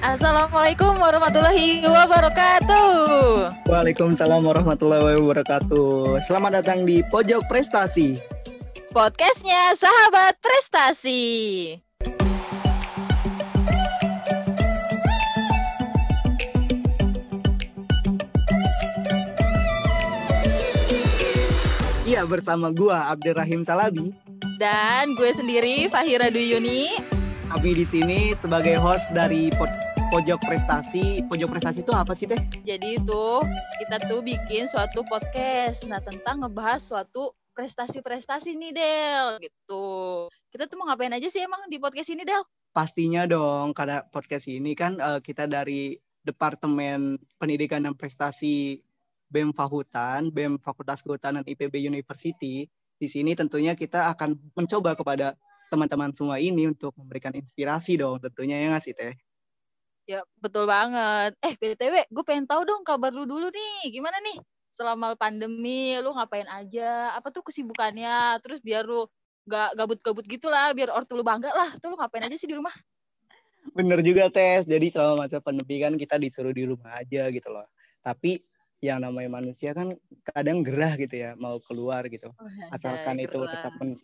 [0.00, 2.88] Assalamualaikum warahmatullahi wabarakatuh.
[3.68, 6.24] Waalaikumsalam warahmatullahi wabarakatuh.
[6.24, 8.16] Selamat datang di Pojok Prestasi.
[8.96, 11.20] Podcastnya Sahabat Prestasi.
[22.08, 24.16] Iya bersama gua Abdurrahim Salabi.
[24.56, 26.88] Dan gue sendiri Fahira Duyuni.
[27.52, 29.68] Kami di sini sebagai host dari pod
[30.10, 31.22] Pojok Prestasi.
[31.30, 32.42] Pojok Prestasi itu apa sih teh?
[32.66, 33.24] Jadi itu
[33.78, 35.86] kita tuh bikin suatu podcast.
[35.86, 39.86] Nah tentang ngebahas suatu prestasi-prestasi nih Del gitu.
[40.50, 42.42] Kita tuh mau ngapain aja sih emang di podcast ini Del?
[42.74, 45.94] Pastinya dong karena podcast ini kan uh, kita dari
[46.26, 48.82] Departemen Pendidikan dan Prestasi
[49.30, 52.66] BEM Fahutan, BEM Fakultas Kehutanan IPB University.
[52.98, 55.38] Di sini tentunya kita akan mencoba kepada
[55.70, 59.29] teman-teman semua ini untuk memberikan inspirasi dong tentunya ya nggak sih Teh?
[60.10, 61.38] Ya betul banget.
[61.38, 63.94] Eh BTW gue pengen tahu dong kabar lu dulu nih.
[63.94, 64.42] Gimana nih
[64.74, 67.14] selama pandemi lu ngapain aja?
[67.14, 68.42] Apa tuh kesibukannya?
[68.42, 69.06] Terus biar lu
[69.46, 71.78] gak gabut-gabut gitu lah, biar ortu lu bangga lah.
[71.78, 72.74] Tuh lu ngapain aja sih di rumah?
[73.70, 74.66] Bener juga Tes.
[74.66, 77.70] Jadi selama masa pandemi kan kita disuruh di rumah aja gitu loh.
[78.02, 78.42] Tapi
[78.82, 79.94] yang namanya manusia kan
[80.26, 83.52] kadang gerah gitu ya mau keluar gitu oh, asalkan itu gerah.
[83.52, 84.00] tetap men...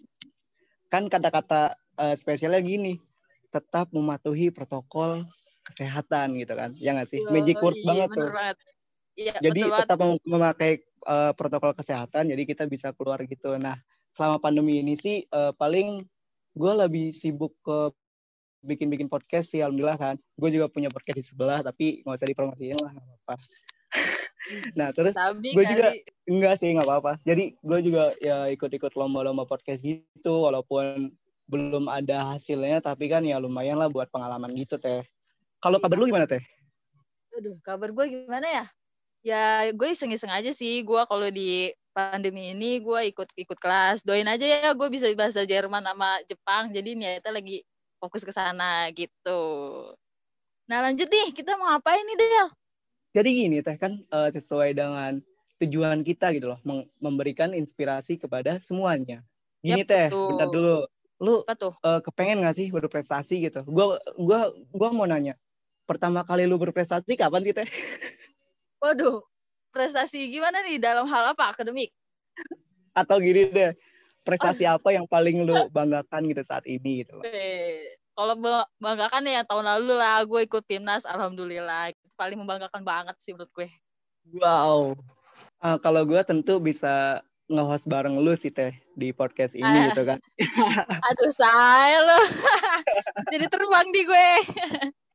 [0.93, 3.01] kan kata-kata uh, spesialnya gini
[3.49, 5.25] tetap mematuhi protokol
[5.67, 7.21] kesehatan gitu kan ya nggak sih?
[7.21, 8.31] Yo, magic word iya, banget tuh.
[8.31, 8.57] banget.
[9.17, 13.57] Ya, jadi tetap mem memakai uh, protokol kesehatan jadi kita bisa keluar gitu.
[13.57, 13.81] Nah
[14.15, 16.05] selama pandemi ini sih uh, paling
[16.57, 17.93] gue lebih sibuk ke
[18.67, 20.15] bikin-bikin podcast sih alhamdulillah kan.
[20.37, 23.37] Gue juga punya podcast di sebelah tapi nggak usah dipromosiin lah nggak apa-apa.
[24.79, 25.11] Nah terus
[25.43, 25.91] gue juga
[26.23, 27.19] enggak sih nggak apa-apa.
[27.27, 31.11] Jadi gue juga ya ikut-ikut lomba-lomba podcast gitu walaupun
[31.47, 35.07] belum ada hasilnya tapi kan ya lumayan lah buat pengalaman gitu teh
[35.61, 36.43] kalau kabar lu gimana teh?
[37.37, 38.65] Aduh kabar gue gimana ya?
[39.27, 39.43] Ya
[39.75, 40.81] gue iseng-iseng aja sih.
[40.87, 44.05] Gue kalau di pandemi ini gue ikut ikut kelas.
[44.07, 46.73] Doain aja ya gue bisa bahasa Jerman sama Jepang.
[46.73, 47.65] Jadi niatnya lagi
[48.01, 49.43] fokus ke sana gitu.
[50.69, 51.35] Nah lanjut nih.
[51.35, 52.49] Kita mau ngapain nih Del?
[53.17, 55.21] Jadi gini teh kan uh, sesuai dengan
[55.57, 56.61] tujuan kita gitu loh
[57.01, 59.25] memberikan inspirasi kepada semuanya.
[59.65, 60.29] Gini yep, teh betul.
[60.37, 60.79] bentar dulu.
[61.17, 63.65] Lu uh, kepengen gak sih berprestasi gitu?
[63.65, 65.33] Gua gua gua mau nanya
[65.87, 67.69] pertama kali lu berprestasi kapan sih teh?
[68.83, 69.23] Waduh
[69.77, 70.81] prestasi gimana nih?
[70.81, 71.53] Dalam hal apa?
[71.53, 71.93] Akademik?
[72.97, 73.77] Atau gini deh
[74.27, 74.81] prestasi oh.
[74.81, 77.25] apa yang paling lu banggakan gitu saat ini gitu loh?
[78.17, 78.35] Kalau
[78.81, 81.93] banggakan ya tahun lalu lah gue ikut timnas alhamdulillah.
[82.17, 83.69] Paling membanggakan banget sih menurut gue.
[84.41, 84.97] Wow.
[85.61, 90.03] Uh, kalau gue tentu bisa nge-host bareng lu sih teh di podcast ini uh, gitu
[90.03, 90.19] kan.
[91.13, 92.21] Aduh saya lo
[93.33, 94.31] jadi terbang di gue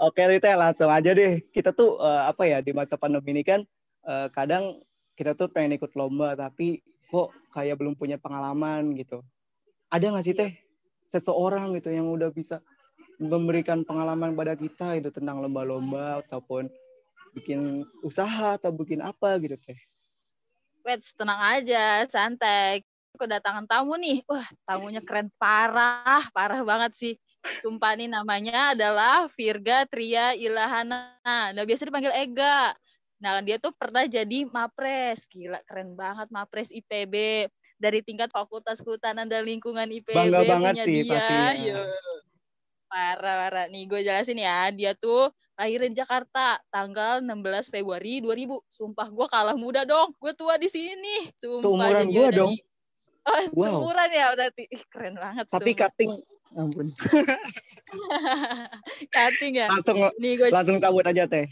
[0.00, 1.44] Oke, Rita, langsung aja deh.
[1.52, 3.60] Kita tuh uh, apa ya di masa pandemi ini kan
[4.06, 4.80] uh, kadang
[5.14, 9.22] kita tuh pengen ikut lomba tapi kok kayak belum punya pengalaman gitu.
[9.92, 10.40] Ada nggak sih iya.
[10.42, 10.52] teh
[11.14, 12.58] seseorang gitu yang udah bisa
[13.22, 16.66] memberikan pengalaman pada kita itu tentang lomba-lomba ataupun
[17.38, 19.78] bikin usaha atau bikin apa gitu teh.
[20.84, 22.84] Wait, tenang aja, santai.
[23.14, 27.14] Kedatangan tamu nih, wah tamunya keren parah, parah banget sih.
[27.60, 31.20] Sumpah nih namanya adalah Virga Tria Ilahana.
[31.24, 32.72] Nah biasa dipanggil Ega.
[33.20, 37.46] Nah dia tuh pernah jadi mapres, gila keren banget mapres IPB
[37.78, 41.12] dari tingkat Fakultas Kehutanan dan Lingkungan IPB Bangga banget punya sih, dia.
[41.12, 41.74] Pastinya.
[42.88, 43.66] Parah, parah.
[43.68, 44.70] Nih gue jelasin ya.
[44.70, 45.28] Dia tuh
[45.58, 48.60] lahir di Jakarta tanggal 16 Februari 2000.
[48.70, 50.14] Sumpah gue kalah muda dong.
[50.16, 51.28] Gue tua di sini.
[51.34, 51.68] Sumpah.
[51.68, 52.54] Umuran gue dong.
[53.24, 53.80] Oh, wow.
[53.80, 54.62] seumuran ya berarti.
[54.68, 55.44] Ih, keren banget.
[55.48, 55.80] Tapi sumpah.
[55.88, 56.12] cutting.
[56.54, 56.94] Ampun.
[59.14, 59.66] cutting ya.
[59.70, 60.48] Langsung nih, gua...
[60.50, 61.46] langsung cabut aja teh.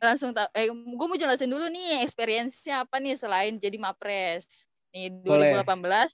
[0.00, 4.68] Langsung tak eh gue mau jelasin dulu nih experience-nya apa nih selain jadi mapres.
[4.92, 6.06] Nih 2018 Boleh.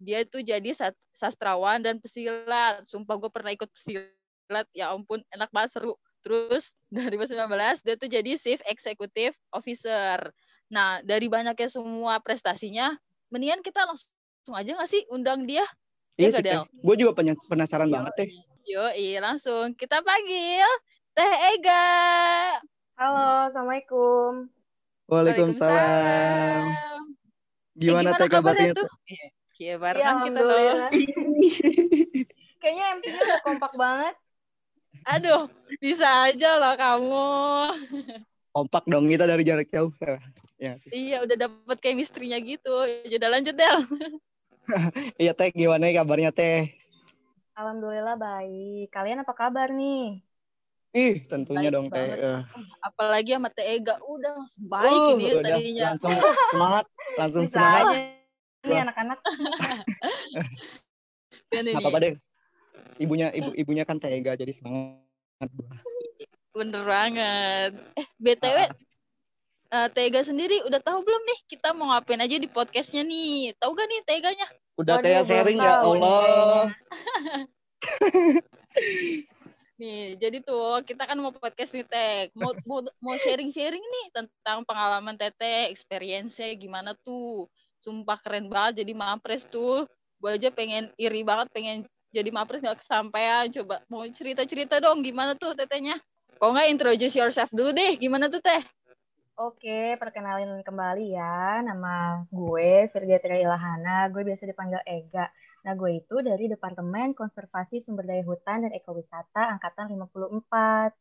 [0.00, 0.70] dia tuh jadi
[1.12, 2.84] sastrawan dan pesilat.
[2.88, 4.66] Sumpah gue pernah ikut pesilat.
[4.72, 5.94] Ya ampun, enak banget seru.
[6.24, 10.32] Terus 2019 dia tuh jadi chief executive officer.
[10.72, 12.96] Nah, dari banyaknya semua prestasinya,
[13.28, 15.64] mendingan kita langsung aja nggak sih undang dia?
[16.14, 17.10] Iya ya, sih, gue juga
[17.50, 18.30] penasaran yo, banget deh.
[18.70, 20.62] Yo, iya langsung kita panggil
[21.10, 21.90] Teh Ega.
[22.94, 24.46] Halo, assalamualaikum.
[25.10, 25.74] Waalaikumsalam.
[25.74, 27.02] Waalaikumsalam.
[27.74, 28.86] Gimana, teh kabarnya tuh?
[29.10, 29.26] Iya,
[29.58, 30.58] ya, barengan kita tuh.
[32.62, 34.14] Kayaknya MC-nya udah kompak banget.
[35.18, 35.50] Aduh,
[35.82, 37.26] bisa aja lah kamu.
[38.54, 39.90] Kompak dong kita dari jarak jauh.
[40.62, 43.02] Ya, Iya, udah dapet chemistry-nya gitu.
[43.10, 43.82] Jadi ya lanjut, Del.
[45.22, 45.50] iya, Teh.
[45.52, 46.72] Gimana kabarnya, Teh?
[47.54, 48.90] Alhamdulillah baik.
[48.90, 50.22] Kalian apa kabar nih?
[50.94, 52.40] Ih, tentunya baik dong kayak uh.
[52.78, 55.84] apalagi sama Teh Ega udah baik uh, ini udah, tadinya.
[55.90, 56.14] Langsung
[56.54, 56.84] semangat,
[57.18, 57.84] langsung Bisa semangat.
[57.90, 58.24] Aja
[58.64, 59.18] nih anak-anak.
[61.50, 62.14] apa apa deh.
[63.02, 65.50] Ibunya ibu ibunya kan Tega jadi semangat.
[66.54, 67.72] Bener banget.
[67.98, 68.58] Eh, BTW
[69.74, 73.58] uh, Tega sendiri udah tahu belum nih kita mau ngapain aja di podcastnya nih?
[73.58, 74.46] Tahu gak nih Teganya?
[74.78, 76.70] Udah Tega sharing ya Allah.
[79.80, 82.30] nih, jadi tuh kita kan mau podcast nih Teh.
[82.38, 82.54] Mau
[83.02, 87.50] mau sharing-sharing nih tentang pengalaman Teteh, experience gimana tuh.
[87.82, 89.84] Sumpah keren banget jadi mapres tuh.
[90.22, 91.84] Gue aja pengen iri banget pengen
[92.14, 93.50] jadi mapres nggak kesampaian.
[93.50, 95.98] Coba mau cerita-cerita dong gimana tuh tetehnya?
[96.38, 98.62] Kok nggak introduce yourself dulu deh, gimana tuh teh?
[99.34, 101.58] Oke, perkenalin kembali ya.
[101.66, 105.26] Nama gue Virgia Tira Ilahana, gue biasa dipanggil Ega.
[105.66, 110.94] Nah, gue itu dari Departemen Konservasi Sumber Daya Hutan dan Ekowisata Angkatan 54.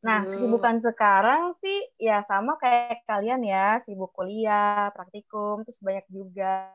[0.00, 0.30] Nah, hmm.
[0.32, 6.72] kesibukan sekarang sih ya sama kayak kalian ya, sibuk kuliah, praktikum, terus banyak juga.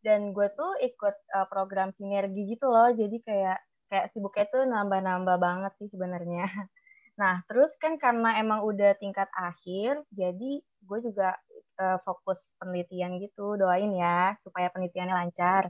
[0.00, 3.58] Dan gue tuh ikut uh, program sinergi gitu loh, jadi kayak
[3.92, 6.48] kayak sibuknya tuh nambah-nambah banget sih sebenarnya.
[7.20, 11.36] Nah, terus kan karena emang udah tingkat akhir, jadi gue juga
[11.76, 13.60] uh, fokus penelitian gitu.
[13.60, 15.68] Doain ya supaya penelitiannya lancar.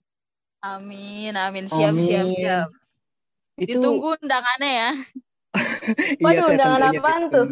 [0.62, 1.66] Amin, amin.
[1.66, 2.06] Siap, amin.
[2.06, 2.68] siap, siap.
[3.58, 3.82] Itu...
[3.82, 4.90] Ditunggu undangannya ya.
[6.22, 7.46] Waduh, iya, undangan apaan tuh?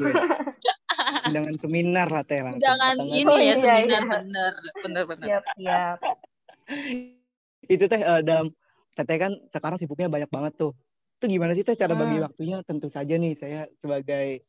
[1.26, 2.38] undangan seminar lah Teh.
[2.38, 3.82] Undangan ini oh, ya, iya, seminar.
[3.82, 4.00] Iya.
[4.14, 4.52] Bener,
[4.86, 5.26] bener, bener.
[5.26, 5.98] Siap, siap.
[7.74, 8.54] Itu Teh, uh, dalam
[8.94, 10.70] Teteh kan sekarang sibuknya banyak banget tuh
[11.18, 12.26] itu gimana sih teh cara bagi hmm.
[12.30, 12.56] waktunya?
[12.62, 14.46] Tentu saja nih saya sebagai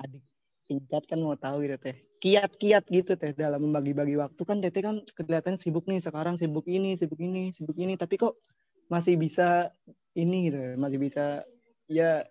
[0.00, 0.24] adik
[0.64, 1.96] tingkat kan mau tahu gitu teh.
[2.24, 4.40] Kiat-kiat gitu teh dalam membagi-bagi waktu.
[4.48, 8.00] Kan teteh kan kelihatan sibuk nih sekarang sibuk ini sibuk ini sibuk ini.
[8.00, 8.40] Tapi kok
[8.88, 9.68] masih bisa
[10.16, 11.44] ini gitu masih bisa
[11.84, 12.24] ya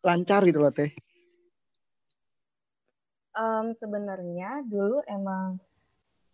[0.00, 0.88] lancar gitu loh teh.
[3.36, 5.60] Um, sebenarnya dulu emang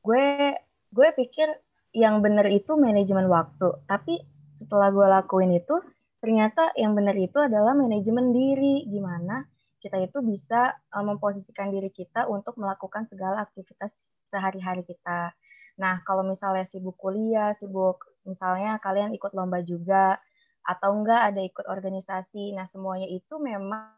[0.07, 0.55] gue
[0.95, 1.51] gue pikir
[1.91, 3.75] yang benar itu manajemen waktu.
[3.91, 4.23] Tapi
[4.55, 5.83] setelah gue lakuin itu
[6.25, 9.45] ternyata yang benar itu adalah manajemen diri, gimana
[9.85, 15.37] kita itu bisa uh, memposisikan diri kita untuk melakukan segala aktivitas sehari-hari kita.
[15.77, 20.17] Nah, kalau misalnya sibuk kuliah, sibuk misalnya kalian ikut lomba juga,
[20.65, 23.93] atau enggak ada ikut organisasi, nah semuanya itu memang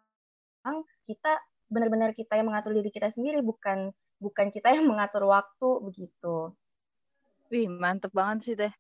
[1.07, 1.39] kita
[1.71, 6.51] benar-benar kita yang mengatur diri kita sendiri, bukan bukan kita yang mengatur waktu begitu.
[7.55, 8.75] Wih, mantep banget sih teh.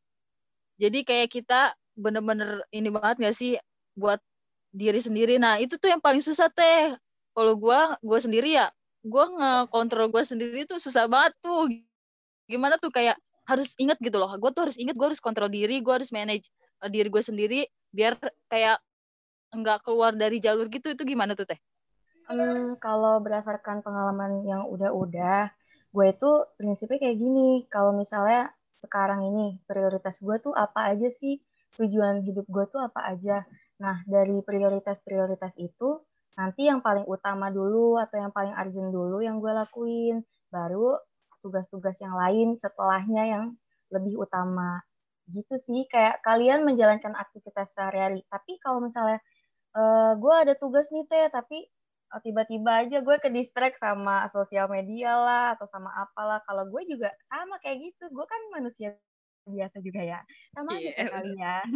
[0.82, 3.56] Jadi kayak kita bener-bener ini banget gak sih
[3.96, 4.20] buat
[4.76, 5.40] diri sendiri.
[5.40, 6.94] Nah itu tuh yang paling susah teh.
[7.32, 8.68] Kalau gue, gue sendiri ya,
[9.04, 11.68] gue ngekontrol gue sendiri tuh susah banget tuh.
[12.48, 13.16] Gimana tuh kayak
[13.48, 14.32] harus inget gitu loh.
[14.36, 16.48] Gue tuh harus inget, gue harus kontrol diri, gue harus manage
[16.84, 17.60] uh, diri gue sendiri
[17.92, 18.80] biar kayak
[19.52, 20.92] nggak keluar dari jalur gitu.
[20.92, 21.60] Itu gimana tuh teh?
[22.26, 25.52] Hmm, kalau berdasarkan pengalaman yang udah-udah,
[25.94, 27.64] gue itu prinsipnya kayak gini.
[27.70, 31.38] Kalau misalnya sekarang ini prioritas gue tuh apa aja sih?
[31.76, 33.44] Tujuan hidup gue tuh apa aja.
[33.80, 36.00] Nah, dari prioritas-prioritas itu,
[36.36, 40.24] nanti yang paling utama dulu atau yang paling urgent dulu yang gue lakuin.
[40.48, 40.96] Baru
[41.44, 43.44] tugas-tugas yang lain setelahnya yang
[43.92, 44.82] lebih utama.
[45.28, 48.24] Gitu sih, kayak kalian menjalankan aktivitas sehari-hari.
[48.32, 49.20] Tapi kalau misalnya
[49.76, 51.66] uh, gue ada tugas nih teh, tapi
[52.14, 56.40] eh, tiba-tiba aja gue ke distract sama sosial media lah atau sama apalah.
[56.48, 58.08] Kalau gue juga sama kayak gitu.
[58.14, 58.96] Gue kan manusia
[59.46, 60.20] biasa juga ya.
[60.52, 60.94] Sama yeah.
[60.94, 61.66] aja kalian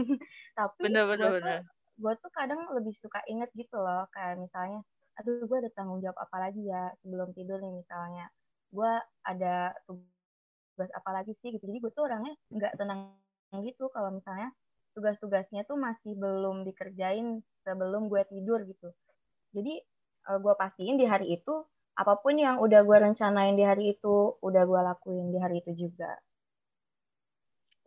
[0.58, 1.58] tapi bener, bener, gue, bener.
[1.62, 1.66] Tuh,
[2.00, 4.82] gue tuh kadang lebih suka inget gitu loh kayak misalnya
[5.18, 8.26] aduh gue ada tanggung jawab apa lagi ya sebelum tidur nih misalnya.
[8.70, 8.90] Gue
[9.26, 11.52] ada tugas apa lagi sih?
[11.54, 11.64] gitu.
[11.66, 13.14] Jadi gue tuh orangnya nggak tenang
[13.66, 14.54] gitu kalau misalnya
[14.94, 18.90] tugas-tugasnya tuh masih belum dikerjain sebelum gue tidur gitu.
[19.54, 19.82] Jadi
[20.30, 21.66] uh, gue pastiin di hari itu
[21.98, 25.88] apa pun yang udah gue rencanain di hari itu udah gue lakuin di hari itu
[25.88, 26.16] juga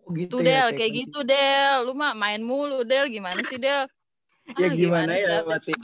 [0.04, 1.88] Oh, gitu tuh ya, Del, kayak gitu Del.
[1.88, 3.88] Lu mah main mulu Del, gimana sih Del?
[4.60, 5.44] ya ah, gimana, gimana ya Del?
[5.48, 5.76] masih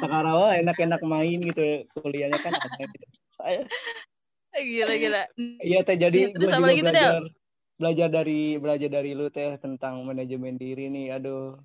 [0.00, 1.64] sekarang enak-enak main gitu
[2.00, 2.96] kuliahnya kan gitu.
[3.36, 3.60] Saya
[4.72, 5.22] gila gila.
[5.60, 7.28] Iya teh jadi gue juga gitu, belajar Del?
[7.76, 11.20] belajar dari belajar dari lu teh tentang manajemen diri nih.
[11.20, 11.60] Aduh.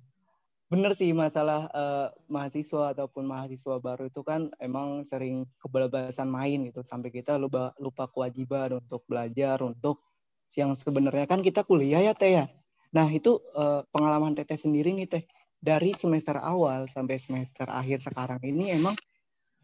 [0.72, 6.80] Bener sih masalah uh, mahasiswa ataupun mahasiswa baru itu kan emang sering kebablasan main gitu
[6.80, 10.00] sampai kita lupa lupa kewajiban untuk belajar untuk
[10.56, 12.44] yang sebenarnya kan kita kuliah ya teh ya.
[12.92, 15.24] Nah itu uh, pengalaman teteh sendiri nih teh
[15.62, 18.98] dari semester awal sampai semester akhir sekarang ini emang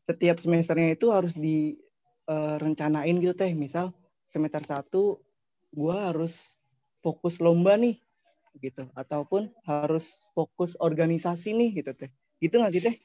[0.09, 3.53] setiap semesternya itu harus direncanain eh, gitu teh.
[3.53, 3.93] Misal
[4.29, 5.21] semester satu
[5.69, 6.57] gue harus
[7.05, 8.01] fokus lomba nih
[8.59, 12.11] gitu ataupun harus fokus organisasi nih gitu teh
[12.43, 12.97] gitu nggak sih teh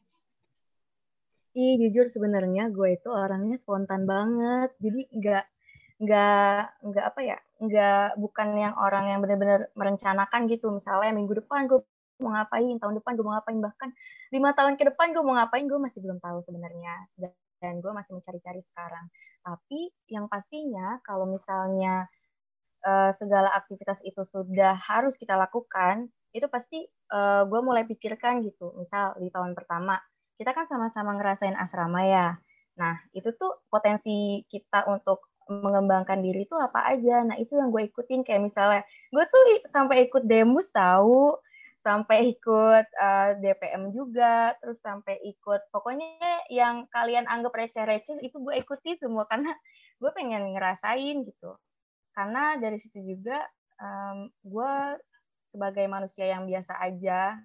[1.54, 4.74] Ih, jujur sebenarnya gue itu orangnya spontan banget.
[4.82, 5.46] Jadi nggak
[6.04, 10.68] nggak nggak apa ya nggak bukan yang orang yang benar-benar merencanakan gitu.
[10.76, 11.80] Misalnya minggu depan gue
[12.20, 13.90] mau ngapain tahun depan gue mau ngapain bahkan
[14.36, 16.94] lima tahun ke depan gue mau ngapain gue masih belum tahu sebenarnya.
[17.64, 19.08] Dan gue masih mencari-cari sekarang.
[19.44, 22.12] Tapi yang pastinya kalau misalnya
[22.84, 26.84] uh, segala aktivitas itu sudah harus kita lakukan itu pasti
[27.16, 28.76] uh, gue mulai pikirkan gitu.
[28.76, 29.96] Misal di tahun pertama
[30.36, 32.28] kita kan sama-sama ngerasain asrama ya.
[32.76, 37.24] Nah itu tuh potensi kita untuk mengembangkan diri itu apa aja.
[37.26, 38.82] Nah, itu yang gue ikutin kayak misalnya
[39.12, 41.38] gue tuh sampai ikut demus tahu,
[41.80, 48.38] sampai ikut uh, eh, DPM juga, terus sampai ikut pokoknya yang kalian anggap receh-receh itu
[48.40, 49.52] gue ikuti semua karena
[50.00, 51.56] gue pengen ngerasain gitu.
[52.14, 53.44] Karena dari situ juga
[53.82, 54.74] um, gue
[55.54, 57.38] sebagai manusia yang biasa aja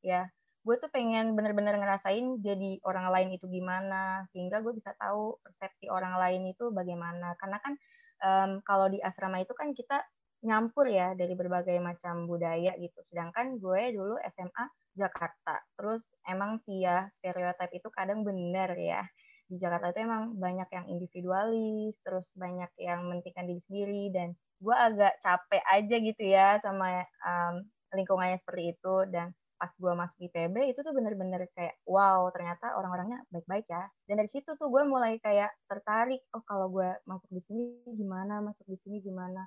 [0.00, 0.26] ya
[0.60, 5.88] gue tuh pengen bener-bener ngerasain jadi orang lain itu gimana sehingga gue bisa tahu persepsi
[5.88, 7.32] orang lain itu bagaimana.
[7.40, 7.74] Karena kan
[8.20, 10.04] um, kalau di asrama itu kan kita
[10.40, 13.00] nyampur ya dari berbagai macam budaya gitu.
[13.04, 14.64] Sedangkan gue dulu SMA
[14.96, 15.60] Jakarta.
[15.76, 19.04] Terus emang sih ya stereotip itu kadang bener ya.
[19.48, 24.28] Di Jakarta itu emang banyak yang individualis terus banyak yang mentingkan diri sendiri dan
[24.60, 27.64] gue agak capek aja gitu ya sama um,
[27.96, 28.96] lingkungannya seperti itu.
[29.08, 33.84] Dan pas gue masuk IPB itu tuh bener-bener kayak wow ternyata orang-orangnya baik-baik ya.
[34.08, 38.40] Dan dari situ tuh gue mulai kayak tertarik oh kalau gue masuk di sini gimana
[38.40, 39.44] masuk di sini gimana?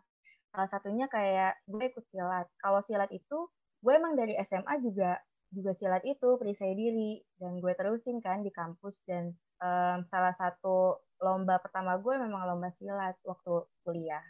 [0.53, 2.45] Salah satunya kayak gue ikut silat.
[2.61, 3.49] Kalau silat itu
[3.81, 5.17] gue emang dari SMA juga
[5.49, 8.93] juga silat itu perisai diri dan gue terusin kan di kampus.
[9.09, 9.33] Dan
[9.65, 14.21] um, salah satu lomba pertama gue memang lomba silat waktu kuliah.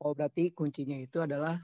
[0.00, 1.60] Oh berarti kuncinya itu adalah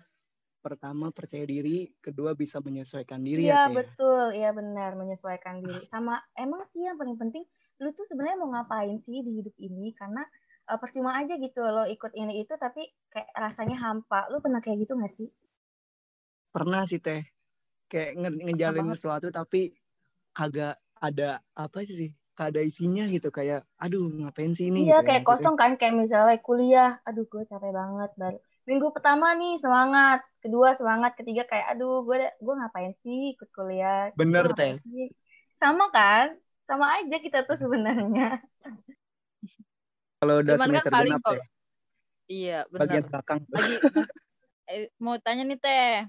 [0.62, 3.68] pertama percaya diri, kedua bisa menyesuaikan diri iya, ya.
[3.68, 5.82] Iya betul, iya benar menyesuaikan diri.
[5.90, 7.42] Sama emang sih yang paling penting
[7.82, 10.22] lu tuh sebenarnya mau ngapain sih di hidup ini karena
[10.70, 14.30] uh, percuma aja gitu lo ikut ini itu tapi kayak rasanya hampa.
[14.30, 15.28] Lu pernah kayak gitu gak sih?
[16.54, 17.26] Pernah sih teh.
[17.90, 19.74] Kayak nge ngejalin sesuatu tapi
[20.30, 22.14] kagak ada apa sih?
[22.32, 26.00] Kagak ada isinya gitu kayak aduh ngapain sih ini iya gitu, kayak kosong kan kayak
[26.00, 31.78] misalnya kuliah aduh gue capek banget baru minggu pertama nih semangat kedua semangat ketiga kayak
[31.78, 34.10] aduh gue gue ngapain sih ikut kuliah?
[34.18, 34.76] Bener teh.
[35.56, 36.34] sama kan?
[36.66, 38.42] Sama aja kita tuh sebenarnya.
[40.18, 41.44] Kalau udah Cuman semester kan paling genap ya
[42.32, 43.40] iya benar bagian belakang.
[43.52, 43.74] Lagi
[44.72, 46.08] eh, mau tanya nih teh.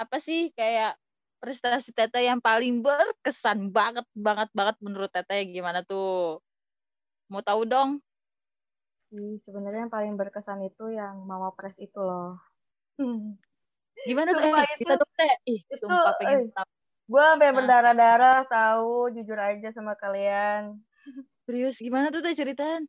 [0.00, 0.96] Apa sih kayak
[1.42, 5.44] prestasi Teteh yang paling berkesan banget banget banget menurut Teteh?
[5.52, 6.40] Gimana tuh?
[7.28, 8.00] Mau tahu dong.
[9.12, 12.40] Sebenarnya yang paling berkesan itu yang Mama Press itu loh.
[14.06, 14.42] Gimana tuh?
[14.42, 16.66] Eh, itu, kita tuh teh, ih, itu, sumpah pengen eh,
[17.06, 17.56] Gue sampai nah.
[17.60, 20.78] berdarah-darah tahu, jujur aja sama kalian.
[21.46, 22.86] Serius, gimana tuh teh ceritaan?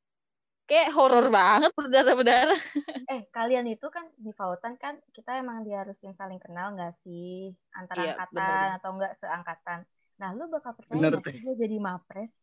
[0.64, 2.60] Kayak horor banget berdarah-berdarah.
[3.14, 7.52] eh, kalian itu kan di Fautan kan kita emang diharusin saling kenal nggak sih?
[7.76, 8.78] Antara iya, angkatan bener.
[8.80, 9.80] atau enggak seangkatan.
[10.24, 12.34] Nah, lu bakal percaya bener, gak sih gue jadi Mapres?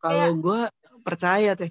[0.00, 0.60] Kalau gue
[1.04, 1.70] percaya teh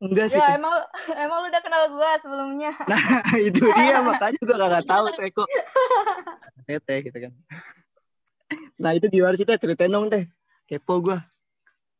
[0.00, 0.40] Enggak sih.
[0.40, 0.74] Ya, emang
[1.12, 2.72] emang lu udah kenal gue sebelumnya.
[2.90, 5.48] Nah, itu dia makanya gue gak tahu teh kok.
[6.66, 7.32] Tete gitu kan.
[8.80, 9.60] Nah, itu gimana sih teh?
[9.60, 10.24] Ceritain dong teh.
[10.64, 11.18] Kepo gue.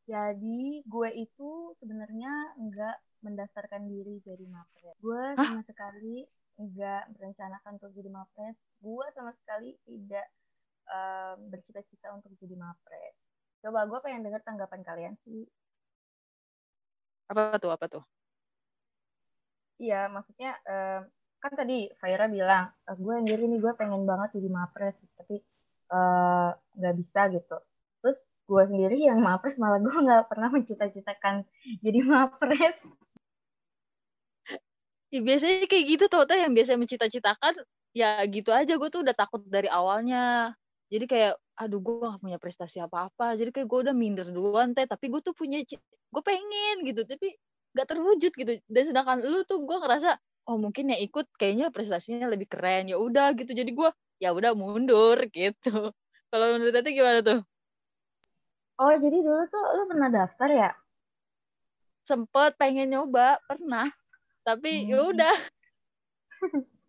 [0.09, 4.97] Jadi, gue itu sebenarnya enggak mendaftarkan diri jadi mapres.
[4.99, 6.25] Gue sama sekali
[6.57, 8.57] enggak merencanakan untuk jadi mapres.
[8.81, 10.27] Gue sama sekali tidak
[10.89, 13.15] um, bercita-cita untuk jadi mapres.
[13.61, 15.45] Coba gue pengen denger tanggapan kalian sih
[17.31, 17.71] apa tuh?
[17.71, 18.05] Apa tuh?
[19.81, 21.01] Iya, maksudnya uh,
[21.41, 25.41] kan tadi Faira bilang, uh, gue sendiri nih gue pengen banget jadi mapres, tapi
[25.91, 27.57] eh, nggak uh, bisa gitu.
[28.05, 31.47] Terus gue sendiri yang mapres malah gue nggak pernah mencita-citakan
[31.81, 32.77] jadi mapres.
[35.11, 37.55] Ya, biasanya kayak gitu tuh, tuh yang biasa mencita-citakan
[37.91, 40.55] ya gitu aja gue tuh udah takut dari awalnya
[40.91, 43.37] jadi kayak aduh gue gak punya prestasi apa-apa.
[43.37, 44.89] Jadi kayak gue udah minder duluan teh.
[44.89, 45.61] Tapi gue tuh punya
[46.11, 47.37] gue pengen gitu tapi
[47.77, 48.53] gak terwujud gitu.
[48.65, 50.17] Dan sedangkan lu tuh gue ngerasa
[50.49, 52.89] oh mungkin yang ikut kayaknya prestasinya lebih keren.
[52.89, 53.53] Ya udah gitu.
[53.53, 53.89] Jadi gue
[54.25, 55.93] ya udah mundur gitu.
[56.33, 57.41] Kalau menurut tadi gimana tuh?
[58.81, 60.71] Oh jadi dulu tuh lu pernah daftar ya?
[62.09, 63.93] Sempet pengen nyoba pernah.
[64.41, 64.91] Tapi ya hmm.
[64.91, 65.37] ya udah.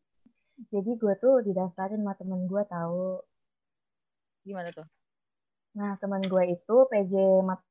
[0.72, 3.20] Jadi gue tuh didaftarin sama temen gue tahu
[4.46, 4.88] gimana tuh?
[5.78, 7.14] Nah teman gue itu PJ
[7.46, 7.62] mat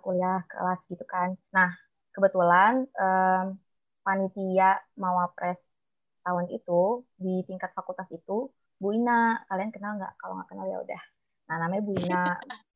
[0.00, 1.34] kuliah kelas gitu kan.
[1.52, 1.72] Nah,
[2.12, 3.56] kebetulan um,
[4.04, 5.76] panitia Mawapres
[6.22, 9.44] tahun itu di tingkat fakultas itu Bu Ina.
[9.48, 10.14] Kalian kenal nggak?
[10.20, 11.02] Kalau nggak kenal ya udah.
[11.48, 12.24] Nah namanya Bu Ina.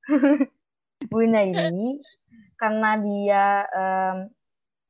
[1.11, 2.01] Bu Ina ini
[2.61, 4.19] karena dia um,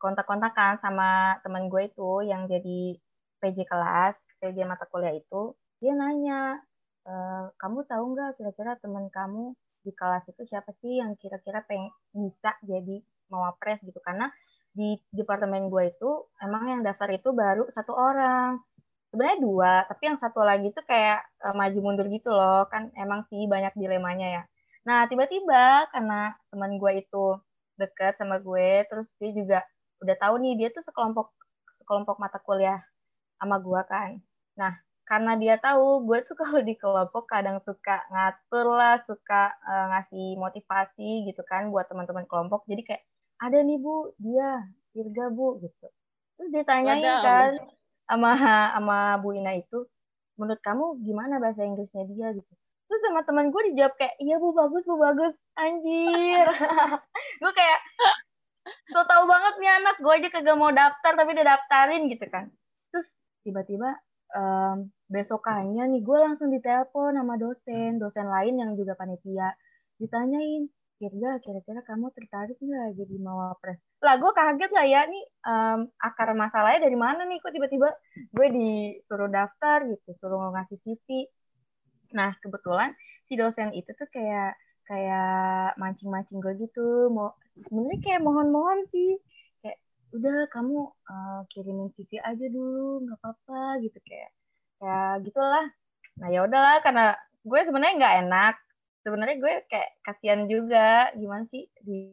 [0.01, 2.99] kontak-kontakan sama teman gue itu yang jadi
[3.41, 6.61] PJ kelas, PJ mata kuliah itu, dia nanya,
[7.05, 7.15] e,
[7.61, 12.57] kamu tahu nggak kira-kira teman kamu di kelas itu siapa sih yang kira-kira pengen bisa
[12.65, 13.01] jadi
[13.33, 13.99] mawapres gitu?
[14.03, 14.29] Karena
[14.71, 16.11] di departemen gue itu
[16.43, 18.61] emang yang daftar itu baru satu orang.
[19.11, 22.67] Sebenarnya dua tapi yang satu lagi tuh kayak uh, maju mundur gitu loh.
[22.71, 24.43] Kan emang sih banyak dilemanya ya.
[24.87, 27.27] Nah tiba-tiba karena teman gue itu
[27.81, 29.59] deket sama gue terus dia juga
[30.05, 31.33] udah tahu nih dia tuh sekelompok
[31.81, 32.81] sekelompok mata kuliah
[33.41, 34.11] sama gue kan.
[34.61, 34.77] Nah,
[35.11, 40.39] karena dia tahu gue tuh kalau di kelompok kadang suka ngatur lah, suka uh, ngasih
[40.39, 42.63] motivasi gitu kan buat teman-teman kelompok.
[42.71, 43.03] Jadi kayak
[43.43, 45.87] ada nih bu, dia Irga bu gitu.
[46.39, 47.23] Terus ditanyain Wadah.
[47.27, 47.53] kan
[48.07, 48.31] sama
[48.79, 49.83] sama Bu Ina itu,
[50.39, 52.53] menurut kamu gimana bahasa Inggrisnya dia gitu.
[52.87, 56.47] Terus sama teman gue dijawab kayak, iya bu bagus bu bagus, anjir.
[57.43, 57.81] gue kayak
[58.93, 62.53] so tau banget nih anak gue aja kagak mau daftar tapi dia daftarin gitu kan
[62.93, 63.97] terus tiba-tiba
[64.35, 67.99] um, besokannya nih gue langsung ditelepon sama dosen.
[67.99, 69.55] Dosen lain yang juga panitia.
[70.01, 70.71] Ditanyain
[71.01, 73.81] Kirga kira-kira kamu tertarik nggak jadi mawapres?
[74.05, 75.01] Lah gue kaget lah ya?
[75.09, 77.41] Nih um, akar masalahnya dari mana nih?
[77.41, 77.89] Kok tiba-tiba
[78.37, 81.25] gue disuruh daftar gitu suruh ngasih CV
[82.11, 82.91] nah kebetulan
[83.23, 87.09] si dosen itu tuh kayak kayak mancing-mancing gue gitu.
[87.09, 89.17] Mau sebenarnya kayak mohon-mohon sih
[90.11, 94.31] udah kamu uh, kirimin CV aja dulu nggak apa-apa gitu kayak
[94.81, 95.67] ya gitulah.
[96.19, 97.15] Nah ya udahlah karena
[97.47, 98.55] gue sebenarnya nggak enak.
[99.01, 102.13] Sebenarnya gue kayak kasihan juga gimana sih di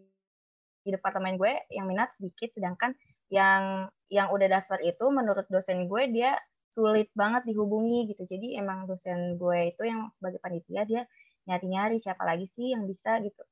[0.88, 2.96] di departemen gue yang minat sedikit sedangkan
[3.28, 6.40] yang yang udah daftar itu menurut dosen gue dia
[6.72, 8.24] sulit banget dihubungi gitu.
[8.24, 11.04] Jadi emang dosen gue itu yang sebagai panitia dia
[11.48, 13.44] nyari-nyari siapa lagi sih yang bisa gitu.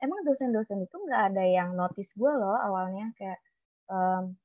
[0.00, 3.40] Emang dosen-dosen itu nggak ada yang notice gue loh awalnya kayak
[3.88, 4.36] um,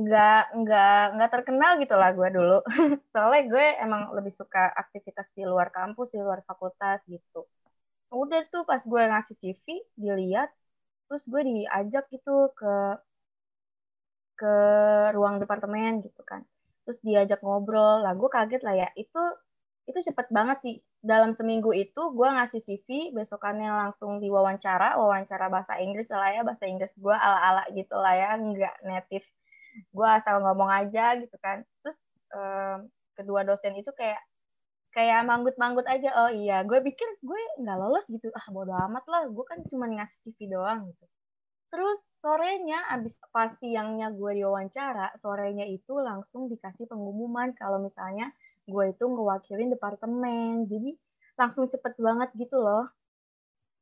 [0.00, 2.54] nggak nggak nggak terkenal gitu lah gue dulu.
[3.12, 7.38] Soalnya gue emang lebih suka aktivitas di luar kampus di luar fakultas gitu.
[8.22, 9.66] Udah tuh pas gue ngasih CV
[10.02, 10.48] dilihat
[11.08, 12.66] terus gue diajak gitu ke
[14.40, 14.52] ke
[15.16, 16.42] ruang departemen gitu kan.
[16.84, 18.02] Terus diajak ngobrol.
[18.04, 18.88] Lah gue kaget lah ya.
[19.02, 19.18] Itu
[19.88, 25.82] itu cepet banget sih dalam seminggu itu gue ngasih CV besokannya langsung diwawancara wawancara bahasa
[25.82, 29.26] Inggris lah ya bahasa Inggris gue ala-ala gitu lah ya nggak native.
[29.90, 31.66] Gue asal ngomong aja gitu kan.
[31.82, 31.98] Terus
[32.30, 32.86] um,
[33.18, 34.22] kedua dosen itu kayak
[34.94, 38.30] kayak manggut-manggut aja oh iya gue pikir gue nggak lolos gitu.
[38.38, 41.04] Ah bodo amat lah gue kan cuma ngasih CV doang gitu.
[41.74, 48.30] Terus sorenya abis pas siangnya gue diwawancara sorenya itu langsung dikasih pengumuman kalau misalnya
[48.66, 50.66] gue itu ngewakilin departemen.
[50.70, 50.94] Jadi
[51.36, 52.86] langsung cepet banget gitu loh.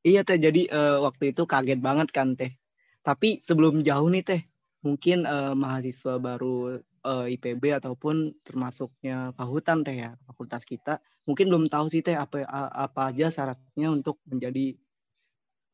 [0.07, 0.41] Iya teh.
[0.41, 2.57] Jadi uh, waktu itu kaget banget kan teh.
[3.05, 4.43] Tapi sebelum jauh nih teh
[4.81, 11.53] mungkin uh, mahasiswa baru uh, eh, IPB ataupun termasuknya Pahutan teh ya fakultas kita mungkin
[11.53, 14.77] belum tahu sih teh apa apa aja syaratnya untuk menjadi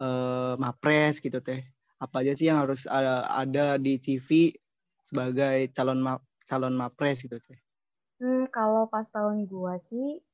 [0.03, 1.63] uh, mapres gitu teh.
[2.03, 4.53] Apa aja sih yang harus ada, ada di CV
[5.07, 6.19] sebagai calon ma
[6.51, 7.66] calon mapres gitu teh
[8.21, 10.25] Hmm, kalau pas tahun gua sih,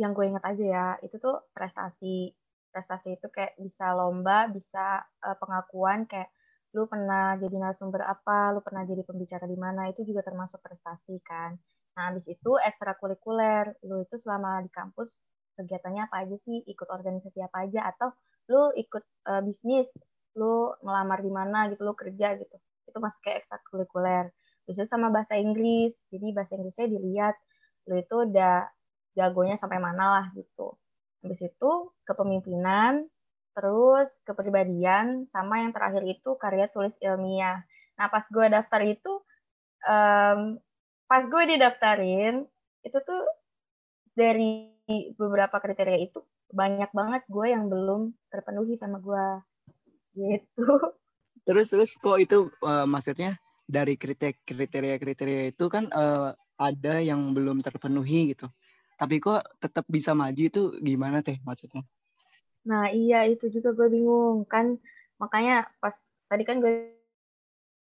[0.00, 2.34] yang gue inget aja ya, itu tuh prestasi.
[2.74, 6.30] Prestasi itu kayak bisa lomba, bisa uh, pengakuan kayak
[6.76, 11.14] lu pernah jadi narasumber apa, lu pernah jadi pembicara di mana, itu juga termasuk prestasi
[11.22, 11.54] kan.
[11.96, 15.18] Nah, habis itu ekstrakurikuler, lu itu selama di kampus
[15.58, 18.08] kegiatannya apa aja sih, ikut organisasi apa aja, atau
[18.50, 19.86] lu ikut uh, bisnis,
[20.38, 22.56] lu ngelamar di mana gitu, lu kerja gitu.
[22.86, 24.30] Itu masuk kayak ekstrakurikuler
[24.68, 25.96] bisa sama bahasa Inggris.
[26.12, 27.34] Jadi bahasa Inggrisnya dilihat.
[27.88, 28.68] Lu itu udah
[29.16, 30.76] jagonya sampai mana lah gitu.
[31.24, 31.70] Habis itu
[32.04, 33.08] kepemimpinan
[33.56, 37.66] terus kepribadian sama yang terakhir itu karya tulis ilmiah.
[37.98, 39.12] Nah pas gue daftar itu
[39.82, 40.60] um,
[41.10, 42.46] pas gue didaftarin
[42.86, 43.22] itu tuh
[44.14, 44.70] dari
[45.18, 46.22] beberapa kriteria itu
[46.54, 49.26] banyak banget gue yang belum terpenuhi sama gue.
[50.14, 50.66] Gitu.
[51.42, 58.32] Terus terus kok itu uh, maksudnya dari kriteria-kriteria itu kan uh, ada yang belum terpenuhi
[58.32, 58.48] gitu.
[58.98, 61.84] Tapi kok tetap bisa maju itu gimana teh maksudnya?
[62.66, 64.80] Nah iya itu juga gue bingung kan
[65.20, 65.94] makanya pas
[66.26, 66.98] tadi kan gue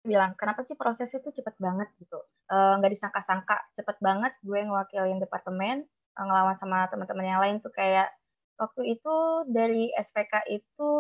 [0.07, 4.61] bilang kenapa sih prosesnya itu cepet banget gitu eh, nggak uh, disangka-sangka cepet banget gue
[4.62, 5.83] ngewakilin departemen
[6.14, 8.14] uh, ngelawan sama teman-teman yang lain tuh kayak
[8.57, 9.14] waktu itu
[9.51, 10.92] dari SPK itu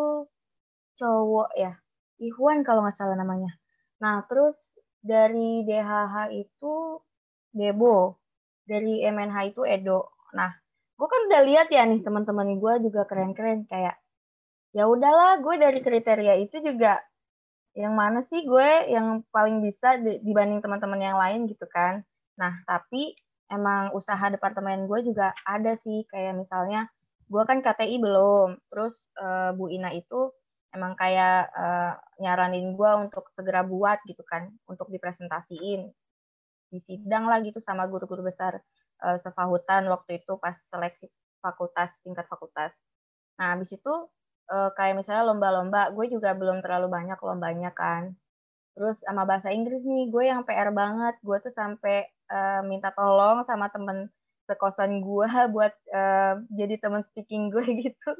[0.98, 1.78] cowok ya
[2.18, 3.54] Ikhwan kalau nggak salah namanya
[4.02, 4.56] nah terus
[5.00, 7.00] dari DHH itu
[7.56, 8.20] Debo.
[8.66, 10.10] dari MNH itu Edo.
[10.34, 10.50] Nah,
[10.98, 13.94] gue kan udah lihat ya nih teman-teman gue juga keren-keren kayak
[14.74, 16.98] ya udahlah gue dari kriteria itu juga
[17.78, 22.02] yang mana sih gue yang paling bisa dibanding teman-teman yang lain gitu kan.
[22.34, 23.14] Nah, tapi
[23.46, 26.90] emang usaha departemen gue juga ada sih kayak misalnya
[27.30, 30.34] gue kan KTI belum, terus uh, Bu Ina itu
[30.76, 35.88] emang kayak uh, nyaranin gue untuk segera buat gitu kan, untuk dipresentasiin
[36.68, 38.60] di sidang lah gitu sama guru-guru besar
[39.00, 41.08] uh, sefahutan waktu itu pas seleksi
[41.40, 42.84] fakultas tingkat fakultas.
[43.40, 43.94] Nah, habis itu
[44.50, 48.14] uh, kayak misalnya lomba-lomba, gue juga belum terlalu banyak lombanya kan.
[48.76, 51.16] Terus sama bahasa Inggris nih, gue yang PR banget.
[51.24, 54.12] Gue tuh sampai uh, minta tolong sama temen
[54.46, 58.10] sekosan gue buat uh, jadi temen speaking gue gitu.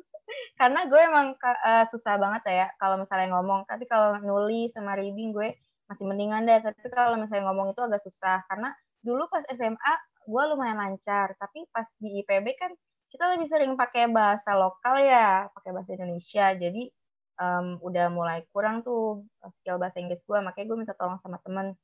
[0.61, 3.69] Karena gue emang uh, susah banget ya kalau misalnya ngomong.
[3.69, 5.55] Tapi kalau nulis sama reading gue
[5.87, 6.61] masih mendingan deh.
[6.61, 8.43] Tapi kalau misalnya ngomong itu agak susah.
[8.51, 9.93] Karena dulu pas SMA
[10.27, 11.35] gue lumayan lancar.
[11.39, 12.73] Tapi pas di IPB kan
[13.07, 16.53] kita lebih sering pakai bahasa lokal ya, pakai bahasa Indonesia.
[16.59, 16.91] Jadi
[17.41, 19.25] um, udah mulai kurang tuh
[19.61, 21.77] skill bahasa Inggris gue, makanya gue minta tolong sama temen.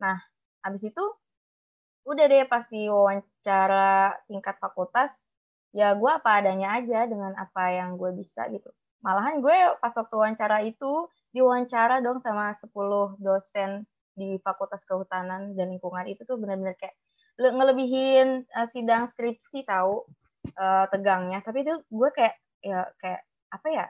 [0.00, 0.18] Nah,
[0.62, 1.04] habis itu
[2.02, 5.30] udah deh pas di wawancara tingkat fakultas,
[5.72, 8.68] ya gue apa adanya aja dengan apa yang gue bisa gitu.
[9.02, 12.70] Malahan gue pas waktu wawancara itu diwawancara dong sama 10
[13.18, 16.06] dosen di Fakultas Kehutanan dan Lingkungan.
[16.06, 16.94] Itu tuh benar-benar kayak
[17.40, 20.04] ngelebihin uh, sidang skripsi tahu
[20.60, 21.40] uh, tegangnya.
[21.40, 23.86] Tapi itu gue kayak ya kayak apa ya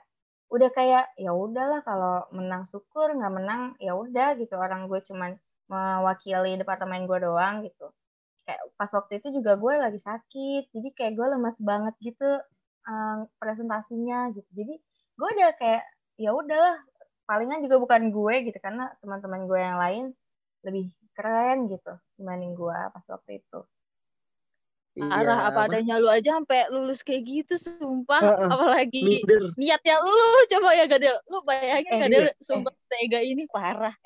[0.49, 4.55] udah kayak ya udahlah kalau menang syukur nggak menang ya udah gitu.
[4.57, 7.91] Orang gue cuman mewakili departemen gue doang gitu
[8.43, 12.31] kayak pas waktu itu juga gue lagi sakit jadi kayak gue lemas banget gitu
[12.87, 14.75] um, presentasinya gitu jadi
[15.19, 15.85] gue udah kayak
[16.19, 16.79] ya udahlah
[17.27, 20.05] palingan juga bukan gue gitu karena teman-teman gue yang lain
[20.67, 23.61] lebih keren gitu dibanding gue pas waktu itu
[24.93, 28.21] Parah, iya, apa adanya lu aja sampai lulus kayak gitu, sumpah.
[28.21, 29.49] Uh, uh, Apalagi minder.
[29.57, 31.17] niatnya lu, coba ya Gadel.
[31.33, 32.33] Lu bayangin eh, Gadel, iya.
[32.45, 32.85] sumpah eh.
[32.93, 33.97] tega ini parah.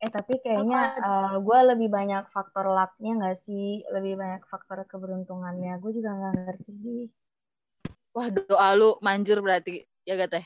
[0.00, 3.84] Eh, tapi kayaknya uh, eh, gue lebih banyak faktor lucknya gak sih?
[3.92, 5.76] Lebih banyak faktor keberuntungannya.
[5.76, 7.02] Gue juga gak ngerti sih.
[8.16, 10.44] Wah, doa lu manjur berarti, ya gak teh?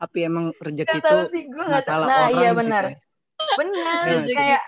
[0.00, 2.02] Tapi emang rezeki itu sih, gue gak tahu.
[2.08, 2.96] Nah, iya benar.
[3.36, 4.64] Benar, kayak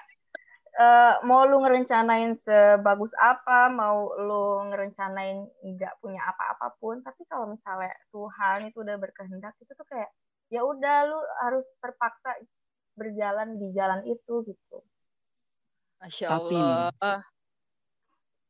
[0.79, 7.49] uh, mau lu ngerencanain sebagus apa, mau lu ngerencanain nggak punya apa-apa pun, tapi kalau
[7.49, 10.13] misalnya Tuhan itu udah berkehendak, itu tuh kayak
[10.49, 12.37] ya udah lu harus terpaksa
[12.99, 14.79] berjalan di jalan itu gitu.
[16.03, 16.91] Masya Allah.
[16.99, 17.23] Tapi nih,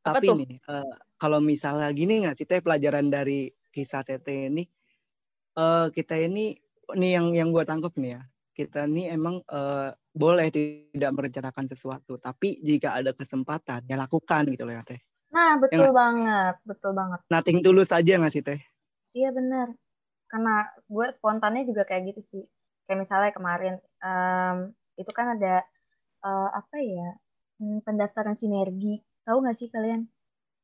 [0.04, 0.36] tapi tuh?
[0.40, 4.64] nih uh, kalau misalnya gini nggak sih teh pelajaran dari kisah Tete ini,
[5.60, 6.56] uh, kita ini
[6.96, 8.22] nih yang yang gue tangkap nih ya,
[8.56, 14.64] kita ini emang uh, boleh tidak merencanakan sesuatu, tapi jika ada kesempatan ya lakukan gitu
[14.64, 15.00] loh ya teh.
[15.28, 17.20] Nah betul ya, banget, betul banget.
[17.28, 18.60] Nating tulus aja nggak sih teh?
[19.12, 19.72] Iya benar,
[20.32, 22.44] karena gue spontannya juga kayak gitu sih.
[22.88, 25.60] Kayak misalnya kemarin um, itu kan ada
[26.24, 27.20] uh, apa ya
[27.60, 30.08] hmm, pendaftaran sinergi, tahu nggak sih kalian?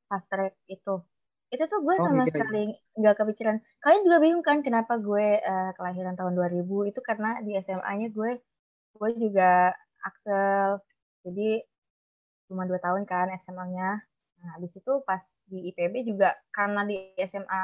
[0.09, 1.05] Fast track itu.
[1.53, 2.33] Itu tuh gue oh, sama iya, iya.
[2.33, 2.63] sekali
[2.97, 3.57] nggak kepikiran.
[3.85, 8.31] Kalian juga bingung kan kenapa gue uh, kelahiran tahun 2000 itu karena di SMA-nya gue
[8.97, 10.81] gue juga Axel.
[11.29, 11.61] Jadi
[12.49, 14.05] cuma dua tahun kan SMA-nya
[14.45, 17.63] nah habis itu pas di IPB juga karena di SMA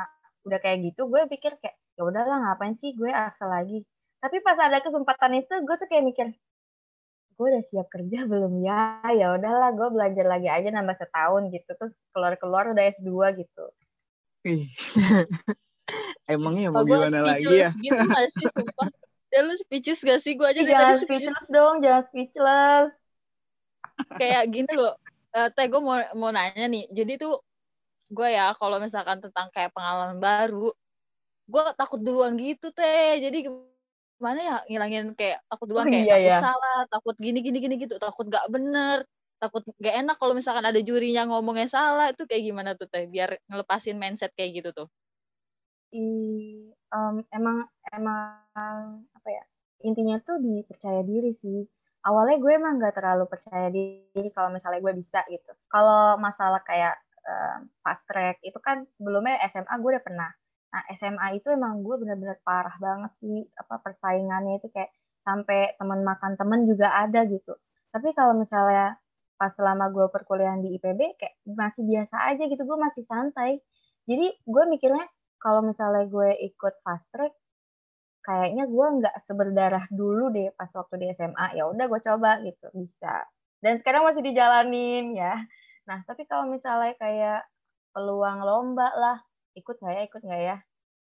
[0.48, 3.84] udah kayak gitu gue pikir kayak ya udahlah ngapain sih gue Axel lagi
[4.20, 6.26] tapi pas ada kesempatan itu gue tuh kayak mikir
[7.40, 9.00] gue udah siap kerja belum ya?
[9.16, 11.70] Ya udahlah gue belajar lagi aja nambah setahun gitu.
[11.72, 13.64] Terus keluar keluar udah S2 gitu.
[16.30, 17.72] Emangnya mau oh, gimana lagi ya?
[17.84, 18.92] gitu gak sih sumpah?
[19.32, 20.36] Ya lu speechless gak sih?
[20.36, 21.48] Gue aja jangan speechless.
[21.48, 22.92] dong jangan speechless.
[24.20, 25.00] Kayak gini loh.
[25.30, 26.92] Uh, teh gue mau mau nanya nih.
[26.92, 27.40] Jadi tuh
[28.10, 30.74] gue ya kalau misalkan tentang kayak pengalaman baru
[31.50, 33.18] gue takut duluan gitu teh.
[33.18, 33.48] Jadi
[34.20, 36.38] mana ya ngilangin kayak takut duluan oh, kayak iya, takut iya.
[36.40, 39.08] salah, takut gini gini gini gitu, takut gak bener,
[39.40, 43.40] takut gak enak kalau misalkan ada jurinya ngomongnya salah itu kayak gimana tuh teh biar
[43.48, 44.88] ngelepasin mindset kayak gitu tuh.
[45.90, 46.04] I,
[46.94, 48.46] um, emang emang
[49.10, 49.44] apa ya
[49.82, 51.64] intinya tuh dipercaya diri sih.
[52.00, 55.52] Awalnya gue emang gak terlalu percaya diri kalau misalnya gue bisa gitu.
[55.68, 60.30] Kalau masalah kayak um, fast track itu kan sebelumnya SMA gue udah pernah
[60.70, 64.90] Nah, SMA itu emang gue bener-bener parah banget sih apa persaingannya itu kayak
[65.26, 67.58] sampai teman makan temen juga ada gitu.
[67.90, 68.96] Tapi kalau misalnya
[69.34, 73.58] pas selama gue perkuliahan di IPB kayak masih biasa aja gitu, gue masih santai.
[74.06, 75.06] Jadi gue mikirnya
[75.42, 77.32] kalau misalnya gue ikut fast track,
[78.22, 81.56] kayaknya gue nggak seberdarah dulu deh pas waktu di SMA.
[81.56, 83.26] Ya udah gue coba gitu, bisa.
[83.60, 85.40] Dan sekarang masih dijalanin ya.
[85.88, 87.48] Nah, tapi kalau misalnya kayak
[87.96, 89.18] peluang lomba lah,
[89.56, 90.56] ikut nggak ya, ikut nggak ya?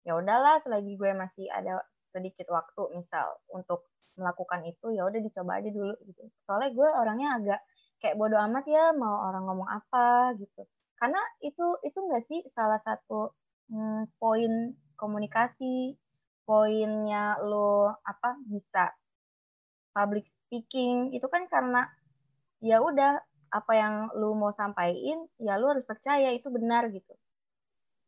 [0.04, 3.88] Ya udahlah, selagi gue masih ada sedikit waktu, misal untuk
[4.20, 6.22] melakukan itu, ya udah dicoba aja dulu gitu.
[6.46, 7.60] Soalnya gue orangnya agak
[7.98, 10.62] kayak bodoh amat ya, mau orang ngomong apa gitu.
[11.00, 13.32] Karena itu itu nggak sih salah satu
[13.72, 15.98] hmm, poin komunikasi,
[16.44, 18.92] poinnya lo apa bisa
[19.94, 21.86] public speaking itu kan karena
[22.60, 23.22] ya udah
[23.54, 27.14] apa yang lu mau sampaikan ya lu harus percaya itu benar gitu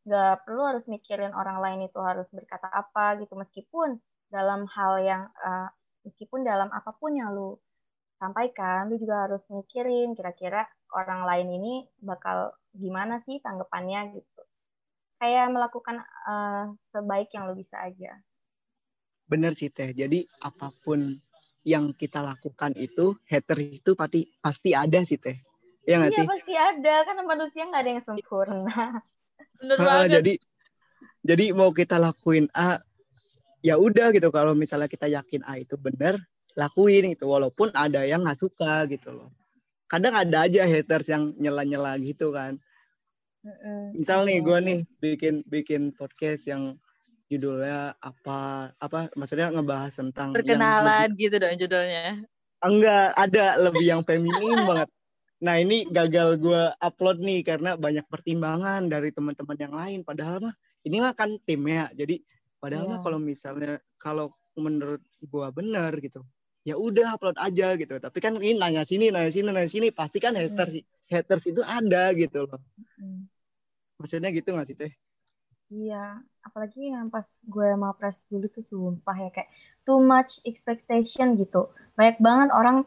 [0.06, 3.34] nggak perlu harus mikirin orang lain itu harus berkata apa gitu.
[3.34, 3.98] Meskipun
[4.30, 5.68] dalam hal yang uh,
[6.06, 7.58] meskipun dalam apa pun yang lu
[8.16, 10.64] sampaikan lu juga harus mikirin kira-kira
[10.94, 14.42] orang lain ini bakal gimana sih tanggapannya gitu.
[15.18, 18.14] Kayak melakukan uh, sebaik yang lu bisa aja.
[19.26, 19.90] Bener sih teh.
[19.90, 21.18] Jadi apa pun
[21.66, 25.34] yang kita lakukan itu hater itu pasti pasti ada sih teh.
[25.82, 26.26] Ya nggak iya, sih?
[26.30, 26.94] pasti ada.
[27.02, 29.02] Karena manusia nggak ada yang sempurna
[29.60, 30.08] Bener banget.
[30.20, 30.32] jadi
[31.26, 32.78] jadi mau kita lakuin A
[33.64, 34.30] ya udah gitu.
[34.30, 36.20] Kalau misalnya kita yakin A itu benar
[36.54, 37.26] lakuin gitu.
[37.26, 39.30] Walaupun ada yang nggak suka gitu loh.
[39.90, 42.58] Kadang ada aja haters yang nyela-nyela gitu kan.
[43.94, 46.74] Misal nih gue nih bikin bikin podcast yang
[47.26, 52.06] judulnya apa apa maksudnya ngebahas tentang perkenalan lebih, gitu dong judulnya.
[52.62, 54.90] Enggak ada lebih yang feminim banget
[55.36, 60.54] nah ini gagal gue upload nih karena banyak pertimbangan dari teman-teman yang lain padahal mah
[60.88, 62.24] ini mah kan tim ya jadi
[62.56, 62.92] padahal yeah.
[62.96, 63.04] mah iya.
[63.04, 66.24] kalau misalnya kalau menurut gue bener gitu
[66.64, 70.18] ya udah upload aja gitu tapi kan ini nanya sini nanya sini nanya sini pasti
[70.18, 71.12] kan haters mm.
[71.12, 72.58] haters itu ada gitu loh
[72.96, 73.28] mm.
[74.00, 74.92] maksudnya gitu nggak sih teh
[75.66, 79.50] Iya, apalagi yang pas gue mau press dulu tuh sumpah ya kayak
[79.82, 81.74] too much expectation gitu.
[81.98, 82.86] Banyak banget orang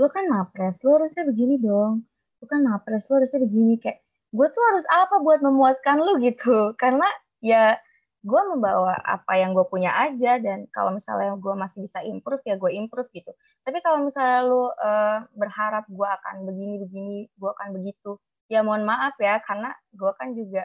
[0.00, 2.02] lu kan mapres, lu harusnya begini dong.
[2.42, 4.02] Lu kan mapres, lu harusnya begini kayak
[4.34, 6.74] gue tuh harus apa buat memuaskan lu gitu.
[6.80, 7.06] Karena
[7.44, 7.78] ya
[8.24, 12.56] gue membawa apa yang gue punya aja dan kalau misalnya gue masih bisa improve ya
[12.56, 13.30] gue improve gitu.
[13.62, 18.16] Tapi kalau misalnya lu uh, berharap gue akan begini begini, gue akan begitu,
[18.48, 20.64] ya mohon maaf ya karena gue kan juga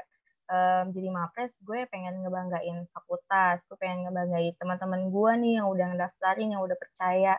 [0.52, 5.86] um, jadi mapres gue pengen ngebanggain fakultas gue pengen ngebanggain teman-teman gue nih yang udah
[5.96, 7.34] ngedaftarin yang udah percaya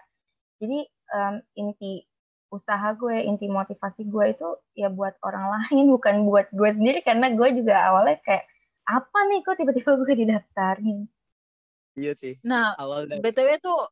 [0.61, 0.79] jadi
[1.17, 2.05] um, inti
[2.51, 7.33] usaha gue inti motivasi gue itu ya buat orang lain bukan buat gue sendiri karena
[7.33, 8.45] gue juga awalnya kayak
[8.91, 10.99] apa nih kok tiba-tiba gue didaftarin
[11.95, 13.89] iya sih nah awal btw tuh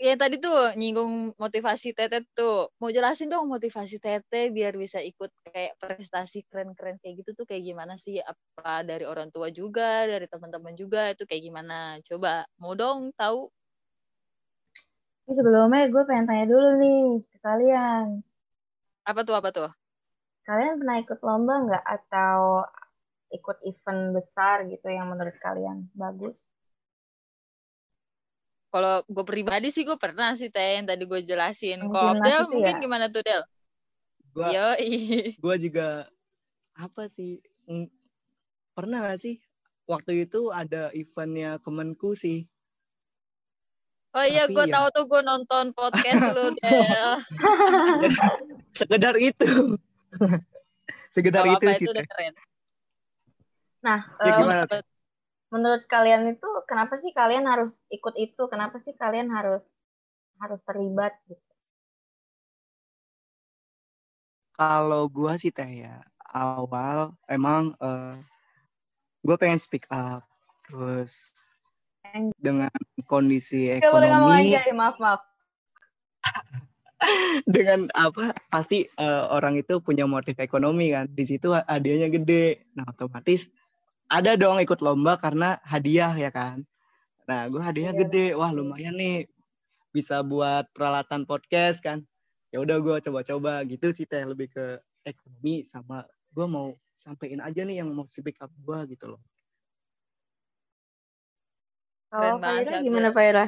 [0.00, 2.72] ya tadi tuh nyinggung motivasi Tete tuh.
[2.80, 7.68] Mau jelasin dong motivasi Tete biar bisa ikut kayak prestasi keren-keren kayak gitu tuh kayak
[7.68, 8.16] gimana sih?
[8.24, 12.00] Apa dari orang tua juga, dari teman-teman juga itu kayak gimana?
[12.08, 13.52] Coba mau dong tahu?
[15.26, 18.06] Ini sebelumnya gue pengen tanya dulu nih ke kalian.
[19.04, 19.70] Apa tuh, apa tuh?
[20.44, 22.64] Kalian pernah ikut lomba nggak atau
[23.30, 26.40] ikut event besar gitu yang menurut kalian bagus?
[28.70, 31.90] Kalau gue pribadi sih gue pernah sih teh yang tadi gue jelasin.
[31.90, 32.82] Kalau Del mungkin ya?
[32.82, 33.42] gimana tuh Del?
[34.30, 34.68] Gua, Yo,
[35.42, 36.06] gue juga
[36.74, 37.42] apa sih
[38.74, 39.42] pernah gak sih
[39.90, 42.49] waktu itu ada eventnya Kemenku sih.
[44.10, 44.74] Oh iya, gue ya...
[44.74, 47.10] tahu tuh gue nonton podcast lu Del.
[48.78, 49.78] Sekedar itu.
[51.14, 51.86] Sekedar Gak itu sih.
[51.86, 52.34] Itu udah keren.
[53.86, 54.62] Nah, ya, gimana?
[54.66, 54.82] Um,
[55.54, 58.42] menurut kalian itu kenapa sih kalian harus ikut itu?
[58.50, 59.62] Kenapa sih kalian harus
[60.42, 61.46] harus terlibat gitu?
[64.58, 68.16] Kalau gue sih teh ya awal emang uh, eh,
[69.22, 70.26] gue pengen speak up
[70.66, 71.10] terus
[72.36, 72.72] dengan
[73.04, 73.84] kondisi ekonomi.
[73.84, 75.20] Gak boleh aja, ya, maaf maaf.
[77.48, 82.84] dengan apa pasti uh, orang itu punya motif ekonomi kan di situ hadiahnya gede nah
[82.92, 83.48] otomatis
[84.10, 86.66] ada dong ikut lomba karena hadiah ya kan.
[87.30, 88.00] Nah, gue hadiahnya iya.
[88.02, 88.26] gede.
[88.34, 89.30] Wah, lumayan nih.
[89.94, 92.02] Bisa buat peralatan podcast kan.
[92.50, 96.02] Ya udah gue coba-coba gitu sih teh lebih ke ekonomi sama
[96.34, 99.22] gue mau sampein aja nih yang mau speak up gue gitu loh.
[102.10, 103.44] Oh, Pak gimana Pak Ira?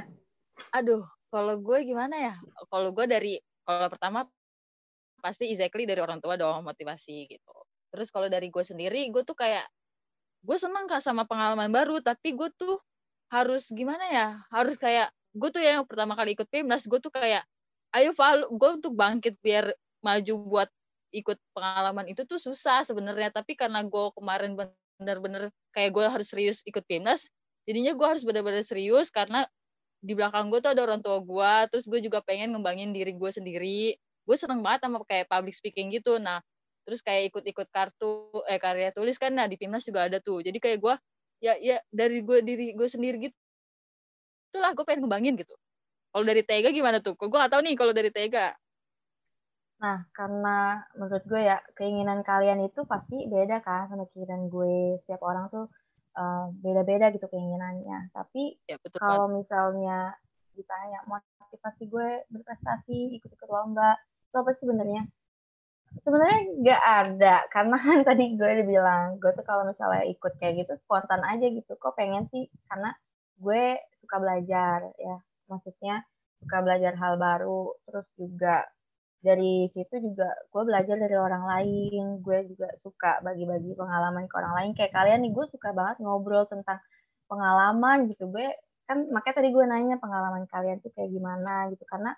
[0.70, 1.02] Aduh,
[1.34, 2.34] kalau gue gimana ya?
[2.70, 3.34] Kalau gue dari
[3.66, 4.26] kalau pertama
[5.22, 7.54] pasti exactly dari orang tua dong motivasi gitu.
[7.90, 9.66] Terus kalau dari gue sendiri, gue tuh kayak
[10.42, 12.74] gue seneng kak sama pengalaman baru tapi gue tuh
[13.30, 17.46] harus gimana ya harus kayak gue tuh yang pertama kali ikut PIMNAS gue tuh kayak
[17.94, 19.70] ayo Val gue untuk bangkit biar
[20.02, 20.68] maju buat
[21.14, 26.58] ikut pengalaman itu tuh susah sebenarnya tapi karena gue kemarin bener-bener kayak gue harus serius
[26.66, 27.30] ikut PIMNAS
[27.68, 29.46] jadinya gue harus bener-bener serius karena
[30.02, 33.30] di belakang gue tuh ada orang tua gue terus gue juga pengen ngembangin diri gue
[33.30, 33.94] sendiri.
[34.26, 36.18] Gue seneng banget sama kayak public speaking gitu.
[36.18, 36.42] Nah
[36.82, 39.30] terus kayak ikut-ikut kartu eh karya tulis kan.
[39.34, 40.42] Nah di Pimnas juga ada tuh.
[40.42, 40.94] Jadi kayak gue
[41.42, 43.36] ya ya dari gue diri gue sendiri gitu
[44.52, 45.56] itulah gue pengen ngembangin gitu.
[46.12, 47.16] Kalau dari Tega gimana tuh?
[47.16, 48.52] Gue gak tahu nih kalau dari Tega.
[49.80, 55.00] Nah karena menurut gue ya keinginan kalian itu pasti beda kan sama keinginan gue.
[55.00, 55.72] Setiap orang tuh
[56.16, 58.12] uh, beda-beda gitu keinginannya.
[58.12, 60.16] Tapi ya, kalau misalnya
[60.52, 63.96] ditanya motivasi gue berprestasi ikut-ikut lomba
[64.28, 65.02] itu apa sih sebenarnya?
[66.00, 70.64] Sebenarnya nggak ada karena kan tadi gue udah bilang gue tuh kalau misalnya ikut kayak
[70.64, 71.72] gitu spontan aja gitu.
[71.76, 72.48] Kok pengen sih?
[72.68, 72.92] Karena
[73.36, 75.16] gue suka belajar ya.
[75.48, 76.04] Maksudnya
[76.42, 78.66] suka belajar hal baru terus juga
[79.22, 84.54] dari situ juga gue belajar dari orang lain gue juga suka bagi-bagi pengalaman ke orang
[84.58, 84.70] lain.
[84.74, 86.82] Kayak kalian nih gue suka banget ngobrol tentang
[87.30, 88.26] pengalaman gitu.
[88.28, 88.50] Gue
[88.90, 91.86] kan makanya tadi gue nanya pengalaman kalian tuh kayak gimana gitu.
[91.86, 92.12] Karena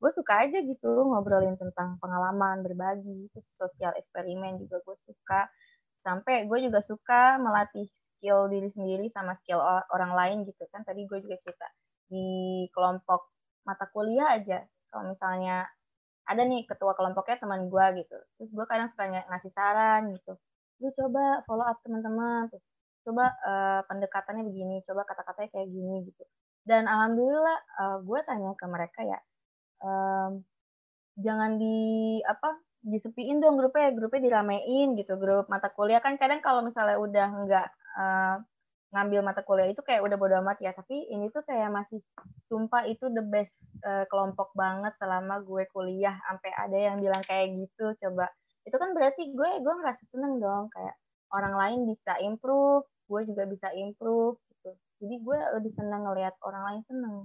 [0.00, 5.48] gue suka aja gitu ngobrolin tentang pengalaman berbagi terus sosial eksperimen juga gue suka.
[6.04, 9.64] Sampai gue juga suka melatih skill diri sendiri sama skill
[9.96, 10.68] orang lain gitu.
[10.68, 11.68] Kan tadi gue juga cerita
[12.04, 13.32] di kelompok
[13.64, 14.60] mata kuliah aja.
[14.92, 15.64] Kalau misalnya
[16.30, 18.16] ada nih ketua kelompoknya teman gue gitu.
[18.38, 20.38] Terus gue kadang suka ngasih saran gitu.
[20.78, 22.46] Lu coba follow up teman-teman.
[22.54, 22.64] Terus
[23.02, 26.24] coba uh, pendekatannya begini coba kata-katanya kayak gini gitu.
[26.62, 29.18] Dan alhamdulillah uh, gue tanya ke mereka ya
[29.84, 30.44] um,
[31.20, 36.00] jangan di apa disepiin dong grupnya grupnya diramein gitu grup mata kuliah.
[36.00, 38.36] Kan kadang kalau misalnya udah nggak uh,
[38.90, 40.74] ngambil mata kuliah itu kayak udah bodo amat ya.
[40.74, 42.02] Tapi ini tuh kayak masih
[42.50, 46.18] sumpah itu the best uh, kelompok banget selama gue kuliah.
[46.26, 48.30] Sampai ada yang bilang kayak gitu coba.
[48.66, 50.94] Itu kan berarti gue gue ngerasa seneng dong kayak
[51.30, 54.70] orang lain bisa improve gue juga bisa improve gitu.
[55.02, 57.16] Jadi gue lebih seneng ngelihat orang lain seneng.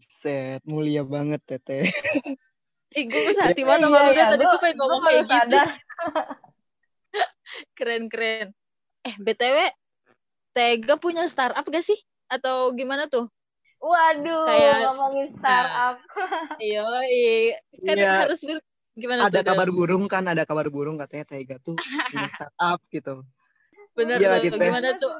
[0.00, 1.86] Set, mulia banget Tete.
[2.98, 5.58] Ih, gue sehati banget sama lu, tadi gue pengen ngomong kayak gitu.
[7.78, 8.50] Keren-keren.
[9.00, 9.56] Eh, BTW,
[10.60, 11.96] Tega punya startup gak sih?
[12.28, 13.32] Atau gimana tuh?
[13.80, 15.96] Waduh, kayak, ngomongin startup.
[15.96, 16.84] Nah, iya,
[17.80, 18.60] kan ya, harus ber,
[18.92, 19.40] gimana ada tuh?
[19.40, 23.24] Ada kabar burung kan, ada kabar burung katanya Tega tuh punya startup gitu.
[23.96, 25.16] Bener ya, tuh, gimana tuh?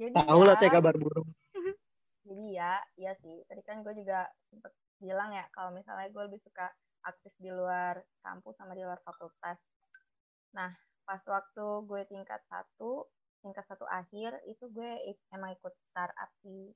[0.00, 1.28] Tahu lah Tega kabar burung
[2.30, 4.70] jadi ya iya sih tadi kan gue juga sempet
[5.02, 6.70] bilang ya kalau misalnya gue lebih suka
[7.02, 9.58] aktif di luar kampus sama di luar fakultas
[10.54, 10.70] nah
[11.02, 16.70] pas waktu gue tingkat satu tingkat satu akhir itu gue emang ikut startup di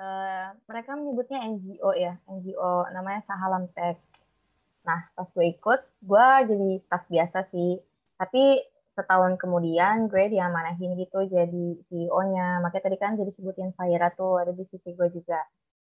[0.00, 4.00] uh, mereka menyebutnya NGO ya NGO namanya Sahalam Tech
[4.84, 7.76] nah pas gue ikut gue jadi staff biasa sih
[8.16, 8.64] tapi
[8.98, 12.58] setahun kemudian gue diamanahin gitu jadi CEO-nya.
[12.58, 15.38] Makanya tadi kan jadi sebutin Faira tuh ada di CV gue juga.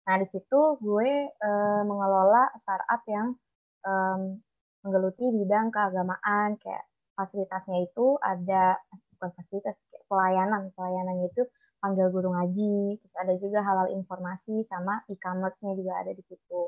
[0.09, 3.37] Nah di situ gue uh, mengelola startup yang
[3.85, 4.40] um,
[4.81, 8.81] menggeluti bidang keagamaan kayak fasilitasnya itu ada
[9.16, 9.77] bukan fasilitas
[10.11, 11.42] pelayanan pelayanannya itu
[11.81, 16.62] panggil guru ngaji terus ada juga halal informasi sama e-commerce-nya juga ada di situ.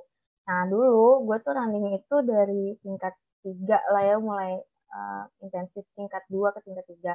[0.46, 3.14] Nah dulu gue tuh running itu dari tingkat
[3.46, 4.58] tiga lah ya mulai
[4.90, 7.14] uh, intensif tingkat 2 ke tingkat 3.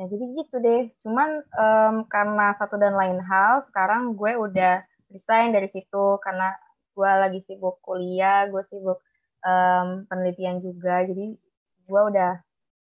[0.00, 0.82] Nah, jadi gitu deh.
[1.04, 4.80] Cuman um, karena satu dan lain hal, sekarang gue udah
[5.12, 6.56] resign dari situ karena
[6.96, 9.00] gue lagi sibuk kuliah, gue sibuk
[9.44, 11.04] um, penelitian juga.
[11.04, 11.36] Jadi
[11.84, 12.40] gue udah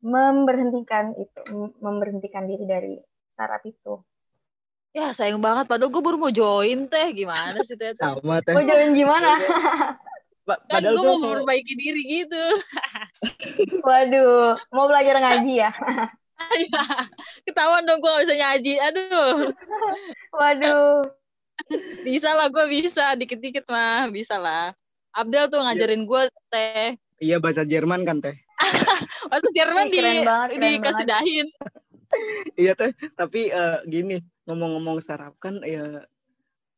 [0.05, 2.95] memberhentikan itu, memberhentikan diri dari
[3.33, 4.05] startup itu.
[4.95, 7.97] Ya sayang banget, padahal gue baru mau join teh, gimana sih teh?
[7.99, 8.55] Sama teh.
[8.55, 9.41] Mau join gimana?
[10.45, 12.45] kan gue mau memperbaiki diri gitu.
[13.89, 15.73] Waduh, mau belajar ngaji ya?
[16.55, 16.85] Iya,
[17.49, 18.75] ketahuan dong gue gak bisa ngaji.
[18.93, 19.35] Aduh.
[20.37, 21.01] Waduh.
[22.05, 23.17] Bisa lah, gue bisa.
[23.17, 24.77] Dikit-dikit mah, bisa lah.
[25.17, 27.01] Abdel tuh ngajarin gue teh.
[27.19, 28.44] Iya, bahasa Jerman kan teh.
[29.33, 31.47] Waktu Jerman di, banget, dikasih dahin.
[32.55, 36.07] iya teh, tapi uh, gini, ngomong-ngomong startup kan ya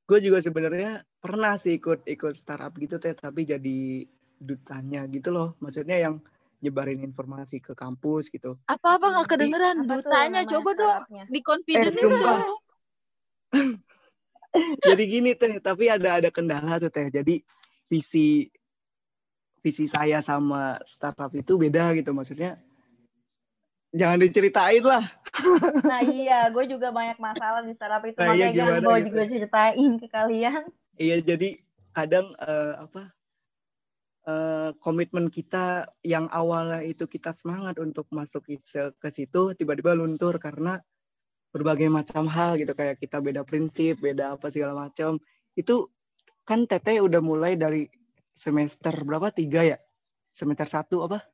[0.07, 3.13] gue juga sebenarnya pernah sih ikut ikut startup gitu teh.
[3.13, 4.07] Tapi jadi
[4.41, 5.59] dutanya gitu loh.
[5.61, 6.23] Maksudnya yang
[6.65, 8.57] nyebarin informasi ke kampus gitu.
[8.65, 9.77] Apa apa nggak kedengeran?
[9.85, 11.03] apa dutanya coba dong.
[11.29, 12.43] di confident eh,
[14.89, 15.61] jadi gini teh.
[15.61, 17.13] Tapi ada ada kendala tuh teh.
[17.13, 17.45] Jadi
[17.87, 18.49] visi
[19.67, 22.55] visi saya sama startup itu beda gitu maksudnya
[23.91, 25.03] jangan diceritain lah.
[25.85, 29.07] Nah iya, gue juga banyak masalah di startup itu, nah, makanya iya, jangan gue gitu.
[29.13, 30.63] juga ceritain ke kalian.
[30.97, 31.49] Iya, jadi
[31.93, 33.03] kadang uh, apa
[34.25, 38.49] uh, komitmen kita yang awalnya itu kita semangat untuk masuk
[38.97, 40.81] ke situ, tiba-tiba luntur karena
[41.53, 45.21] berbagai macam hal gitu kayak kita beda prinsip, beda apa segala macam.
[45.53, 45.93] Itu
[46.49, 47.89] kan Tete udah mulai dari
[48.37, 49.79] semester berapa tiga ya?
[50.31, 51.25] Semester satu apa?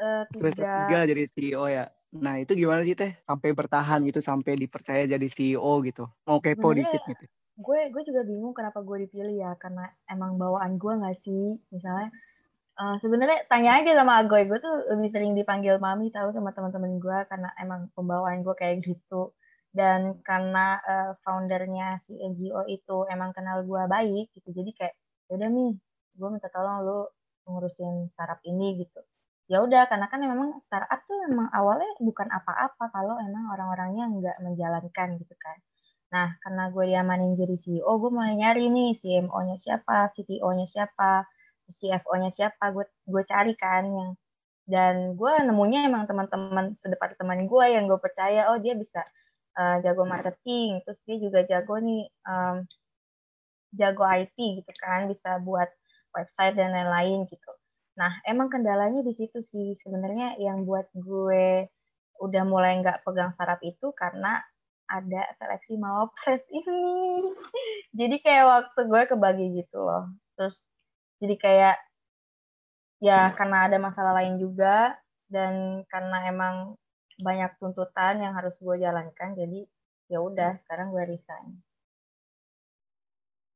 [0.00, 0.40] uh, tiga.
[0.40, 1.84] Semester tiga jadi CEO ya.
[2.14, 6.04] Nah itu gimana sih teh sampai bertahan gitu sampai dipercaya jadi CEO gitu?
[6.26, 7.24] Mau kepo Sebenernya, dikit gitu.
[7.54, 12.10] Gue gue juga bingung kenapa gue dipilih ya karena emang bawaan gue nggak sih misalnya.
[12.74, 16.98] Uh, sebenarnya tanya aja sama gue, gue tuh lebih sering dipanggil mami tahu sama teman-teman
[16.98, 19.30] gue karena emang pembawaan gue kayak gitu
[19.70, 24.94] dan karena uh, foundernya si NGO itu emang kenal gue baik gitu jadi kayak
[25.30, 25.70] ya udah nih
[26.14, 26.98] gue minta tolong lu
[27.48, 29.00] ngurusin startup ini gitu.
[29.50, 34.36] Ya udah karena kan memang startup tuh memang awalnya bukan apa-apa kalau emang orang-orangnya nggak
[34.40, 35.56] menjalankan gitu kan.
[36.14, 41.26] Nah karena gue diamanin jadi CEO gue mulai nyari nih CMO-nya siapa CTO-nya siapa
[41.68, 44.10] CFO-nya siapa gue gue cari kan yang
[44.64, 49.04] dan gue nemunya emang teman-teman sedepartemen gue yang gue percaya oh dia bisa
[49.60, 52.64] uh, jago marketing terus dia juga jago nih um,
[53.76, 55.68] jago IT gitu kan bisa buat
[56.14, 57.50] website dan lain-lain gitu
[57.94, 61.70] Nah, emang kendalanya di situ sih sebenarnya yang buat gue
[62.22, 64.42] udah mulai nggak pegang sarap itu karena
[64.90, 67.22] ada seleksi mawapres ini.
[67.94, 70.10] jadi kayak waktu gue kebagi gitu loh.
[70.34, 70.56] Terus
[71.22, 71.76] jadi kayak
[73.02, 74.98] ya karena ada masalah lain juga
[75.30, 76.54] dan karena emang
[77.22, 79.60] banyak tuntutan yang harus gue jalankan jadi
[80.10, 81.62] ya udah sekarang gue resign.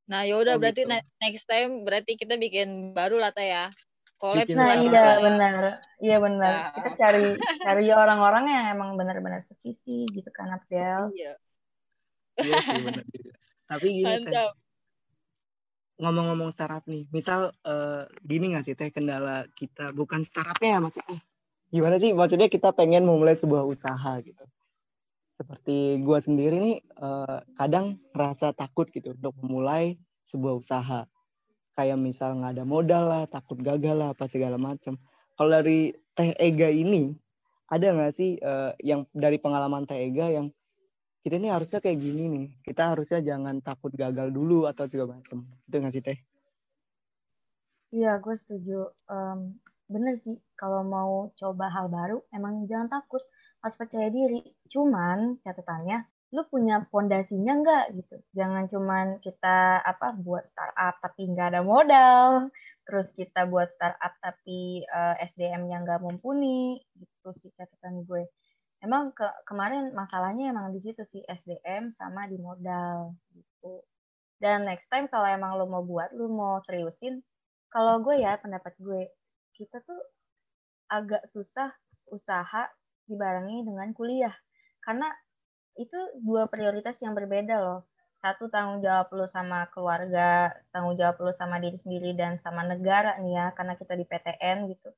[0.09, 0.93] Nah, yaudah oh, berarti gitu.
[1.21, 3.69] next time berarti kita bikin baru lah teh ya.
[4.19, 5.55] Collab nah iya benar.
[6.03, 6.53] Iya benar.
[6.59, 6.73] Nah.
[6.75, 7.27] kita cari
[7.67, 11.15] cari orang-orang yang emang benar-benar sevisi gitu kan Abdel.
[11.15, 11.33] Iya.
[12.39, 13.05] Iya sih benar
[13.69, 14.57] tapi gini kan
[15.99, 19.91] ngomong-ngomong startup nih misal uh, gini nggak sih teh kendala kita?
[19.91, 21.19] Bukan startupnya ya maksudnya.
[21.75, 22.15] Gimana sih?
[22.15, 24.47] Maksudnya kita pengen memulai sebuah usaha gitu
[25.39, 29.95] seperti gue sendiri nih uh, kadang rasa takut gitu untuk memulai
[30.27, 31.01] sebuah usaha
[31.79, 34.99] kayak misal nggak ada modal lah, takut gagal lah, apa segala macam.
[35.39, 37.15] Kalau dari Teh Ega ini,
[37.71, 40.51] ada nggak sih uh, yang dari pengalaman Teh Ega yang
[41.23, 45.47] kita ini harusnya kayak gini nih, kita harusnya jangan takut gagal dulu atau segala macam.
[45.71, 46.19] Itu nggak sih Teh?
[47.95, 48.91] Iya, gue setuju.
[49.07, 53.23] Um, bener sih, kalau mau coba hal baru, emang jangan takut,
[53.63, 54.43] harus percaya diri.
[54.71, 56.05] Cuman catatannya,
[56.35, 58.17] lu punya pondasinya nggak gitu?
[58.37, 62.53] Jangan cuman kita apa buat startup tapi nggak ada modal.
[62.89, 66.81] Terus kita buat startup tapi uh, eh, SDM-nya nggak mumpuni.
[66.97, 68.29] Gitu sih catatan gue.
[68.79, 73.83] Emang ke kemarin masalahnya emang di situ sih SDM sama di modal gitu.
[74.39, 77.19] Dan next time kalau emang lo mau buat lo mau seriusin
[77.69, 79.13] kalau gue ya pendapat gue
[79.53, 80.01] kita tuh
[80.89, 81.69] agak susah
[82.09, 82.65] usaha
[83.11, 84.35] dibarengi dengan kuliah
[84.85, 85.09] karena
[85.79, 87.81] itu dua prioritas yang berbeda loh.
[88.19, 93.15] Satu tanggung jawab lo sama keluarga, tanggung jawab lo sama diri sendiri dan sama negara
[93.23, 94.91] nih ya, karena kita di PTN gitu.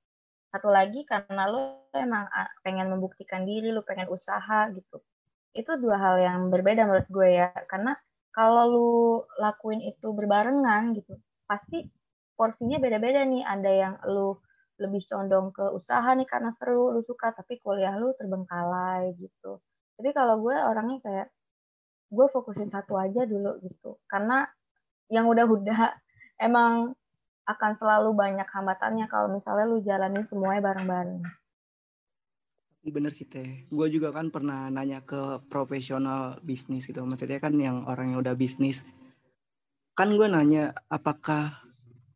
[0.50, 5.04] Satu lagi karena lo emang ah, pengen membuktikan diri, lo pengen usaha gitu.
[5.52, 7.92] Itu dua hal yang berbeda menurut gue ya, karena
[8.32, 8.90] kalau lo
[9.36, 11.84] lakuin itu berbarengan gitu, pasti
[12.40, 13.44] porsinya beda-beda nih.
[13.44, 14.40] Ada yang lo
[14.80, 19.60] lebih condong ke usaha nih karena seru, lu suka, tapi kuliah lu terbengkalai gitu
[20.00, 21.28] tapi kalau gue orangnya kayak
[22.08, 24.48] gue fokusin satu aja dulu gitu karena
[25.12, 25.92] yang udah-udah
[26.40, 26.96] emang
[27.44, 31.20] akan selalu banyak hambatannya kalau misalnya lu jalanin semuanya bareng-bareng.
[32.80, 33.68] Bener sih teh.
[33.68, 37.04] Gue juga kan pernah nanya ke profesional bisnis gitu.
[37.04, 38.80] Maksudnya kan yang orang yang udah bisnis.
[39.92, 41.60] Kan gue nanya apakah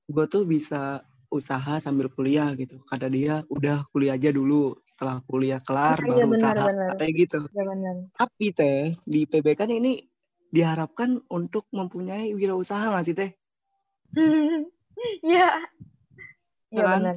[0.08, 1.04] gue tuh bisa
[1.34, 2.78] usaha sambil kuliah gitu.
[2.86, 6.88] Kata dia udah kuliah aja dulu setelah kuliah kelar ya, baru ya, benar, usaha benar.
[7.02, 7.40] kayak gitu.
[7.50, 7.94] Ya, benar.
[8.14, 10.06] Tapi teh di PB kan ini
[10.54, 13.30] diharapkan untuk mempunyai wirausaha nggak sih teh?
[15.20, 15.50] Iya.
[16.70, 17.00] Iya kan?
[17.02, 17.16] benar.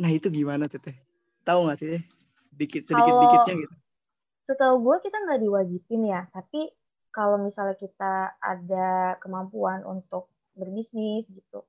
[0.00, 0.96] Nah itu gimana teh?
[1.44, 2.02] Tahu nggak sih teh?
[2.56, 3.74] Dikit sedikit kalau, dikitnya gitu.
[4.42, 6.72] Setahu gue kita nggak diwajibin ya, tapi
[7.12, 11.62] kalau misalnya kita ada kemampuan untuk berbisnis gitu,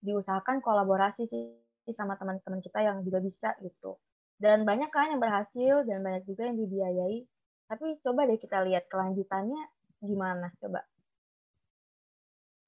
[0.00, 1.44] diusahakan kolaborasi sih
[1.92, 3.96] sama teman-teman kita yang juga bisa gitu.
[4.40, 7.18] Dan banyak kan yang berhasil dan banyak juga yang dibiayai.
[7.68, 9.62] Tapi coba deh kita lihat kelanjutannya
[10.00, 10.80] gimana coba.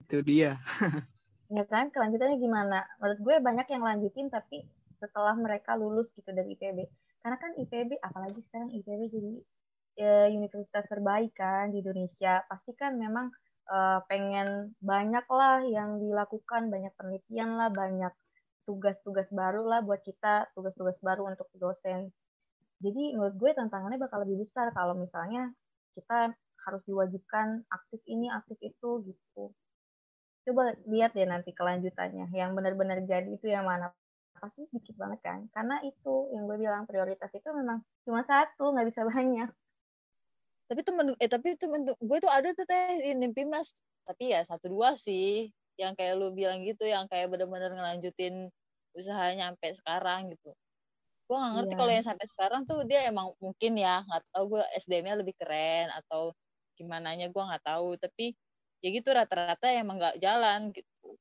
[0.04, 0.60] Itu dia.
[1.56, 2.84] ya kan, kelanjutannya gimana?
[3.00, 4.68] Menurut gue banyak yang lanjutin tapi
[5.00, 6.84] setelah mereka lulus gitu dari IPB.
[7.24, 9.32] Karena kan IPB, apalagi sekarang IPB jadi
[9.96, 12.44] ya, universitas terbaik kan di Indonesia.
[12.46, 13.32] Pasti kan memang
[13.68, 18.12] uh, pengen banyak lah yang dilakukan, banyak penelitian lah, banyak
[18.66, 22.10] tugas-tugas baru lah buat kita, tugas-tugas baru untuk dosen.
[22.82, 25.54] Jadi menurut gue tantangannya bakal lebih besar kalau misalnya
[25.94, 26.34] kita
[26.66, 29.54] harus diwajibkan aktif ini, aktif itu gitu.
[30.42, 32.30] Coba lihat deh nanti kelanjutannya.
[32.34, 33.94] Yang benar-benar jadi itu yang mana?
[34.42, 38.90] pasti sedikit banget kan karena itu yang gue bilang prioritas itu memang cuma satu nggak
[38.90, 39.46] bisa banyak
[40.72, 43.76] tapi temen eh tapi temen gue tuh ada tuh teh ini Pimnas
[44.08, 48.48] tapi ya satu dua sih yang kayak lu bilang gitu yang kayak bener-bener ngelanjutin
[48.96, 50.56] usaha nyampe sekarang gitu
[51.28, 51.80] gue nggak ngerti yeah.
[51.84, 55.92] kalau yang sampai sekarang tuh dia emang mungkin ya nggak tahu gue SDM-nya lebih keren
[55.92, 56.32] atau
[56.80, 58.32] gimana nya gue nggak tahu tapi
[58.80, 61.20] ya gitu rata-rata emang nggak jalan gitu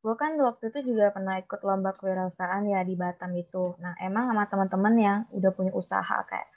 [0.00, 3.76] gue kan waktu itu juga pernah ikut lomba kewirausahaan ya di Batam itu.
[3.84, 6.48] Nah, emang sama teman-teman yang udah punya usaha kayak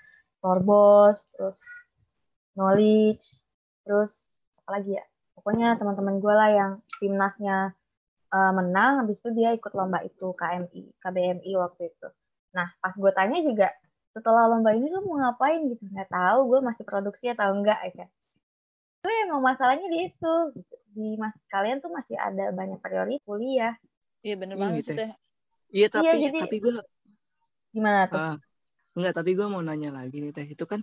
[0.43, 1.55] Torbos, terus
[2.59, 3.39] Knowledge,
[3.87, 4.27] terus
[4.59, 5.05] apa lagi ya?
[5.39, 7.71] Pokoknya teman-teman gue lah yang timnasnya
[8.29, 12.07] uh, menang, habis itu dia ikut lomba itu KMI, KBMI waktu itu.
[12.51, 13.71] Nah, pas gue tanya juga,
[14.11, 15.81] setelah lomba ini lu mau ngapain gitu?
[15.87, 18.09] Nggak tahu, gue masih produksi atau enggak ya kan.
[19.01, 20.35] Itu emang masalahnya di itu.
[20.59, 23.73] Gitu di mas kalian tuh masih ada banyak prioritas kuliah.
[24.21, 24.93] Iya bener banget gitu.
[25.01, 25.11] teh.
[25.73, 26.73] Iya tapi iya, jadi, tapi gue
[27.73, 28.21] gimana tuh?
[28.21, 28.37] Uh,
[28.93, 30.81] enggak tapi gue mau nanya lagi nih teh itu kan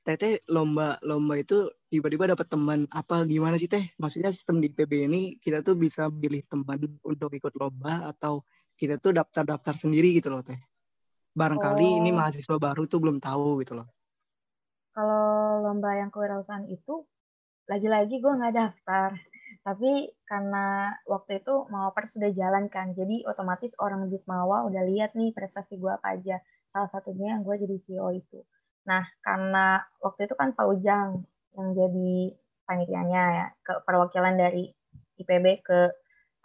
[0.00, 3.92] teh lomba lomba itu tiba-tiba dapat teman apa gimana sih teh?
[4.00, 8.42] Maksudnya sistem di PB ini kita tuh bisa pilih teman untuk ikut lomba atau
[8.74, 10.58] kita tuh daftar-daftar sendiri gitu loh teh.
[11.36, 11.98] Barangkali oh.
[12.02, 13.86] ini mahasiswa baru tuh belum tahu gitu loh.
[14.90, 17.06] Kalau lomba yang kewirausahaan itu
[17.70, 19.14] lagi-lagi gue nggak daftar
[19.60, 25.12] tapi karena waktu itu Mawapers sudah jalan kan jadi otomatis orang di Mawa udah lihat
[25.12, 26.40] nih prestasi gue apa aja.
[26.72, 28.40] Salah satunya yang gue jadi CEO itu.
[28.88, 31.28] Nah karena waktu itu kan Pak Ujang
[31.60, 32.12] yang jadi
[32.64, 34.72] panitianya ya ke perwakilan dari
[35.20, 35.92] IPB ke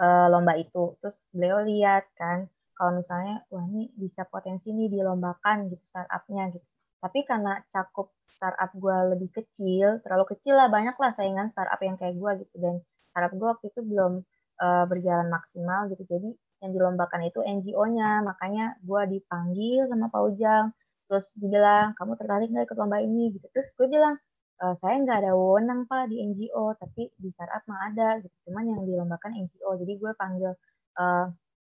[0.03, 0.99] uh, lomba itu.
[0.99, 6.67] Terus beliau lihat kan kalau misalnya wah ini bisa potensi nih dilombakan gitu startupnya gitu.
[6.99, 11.95] Tapi karena cakup startup gue lebih kecil, terlalu kecil lah, banyak lah saingan startup yang
[11.95, 12.55] kayak gue gitu.
[12.59, 12.75] Dan
[13.15, 14.13] startup gue waktu itu belum
[14.59, 16.03] uh, berjalan maksimal gitu.
[16.03, 20.75] Jadi yang dilombakan itu NGO-nya, makanya gue dipanggil sama Pak Ujang.
[21.07, 23.31] Terus dibilang, kamu tertarik nggak ikut lomba ini?
[23.31, 23.47] Gitu.
[23.55, 24.19] Terus gue bilang,
[24.59, 28.19] e, saya nggak ada wewenang Pak di NGO, tapi di startup mah ada.
[28.19, 28.35] Gitu.
[28.49, 29.79] Cuman yang dilombakan NGO.
[29.79, 30.51] Jadi gue panggil
[30.99, 31.27] uh,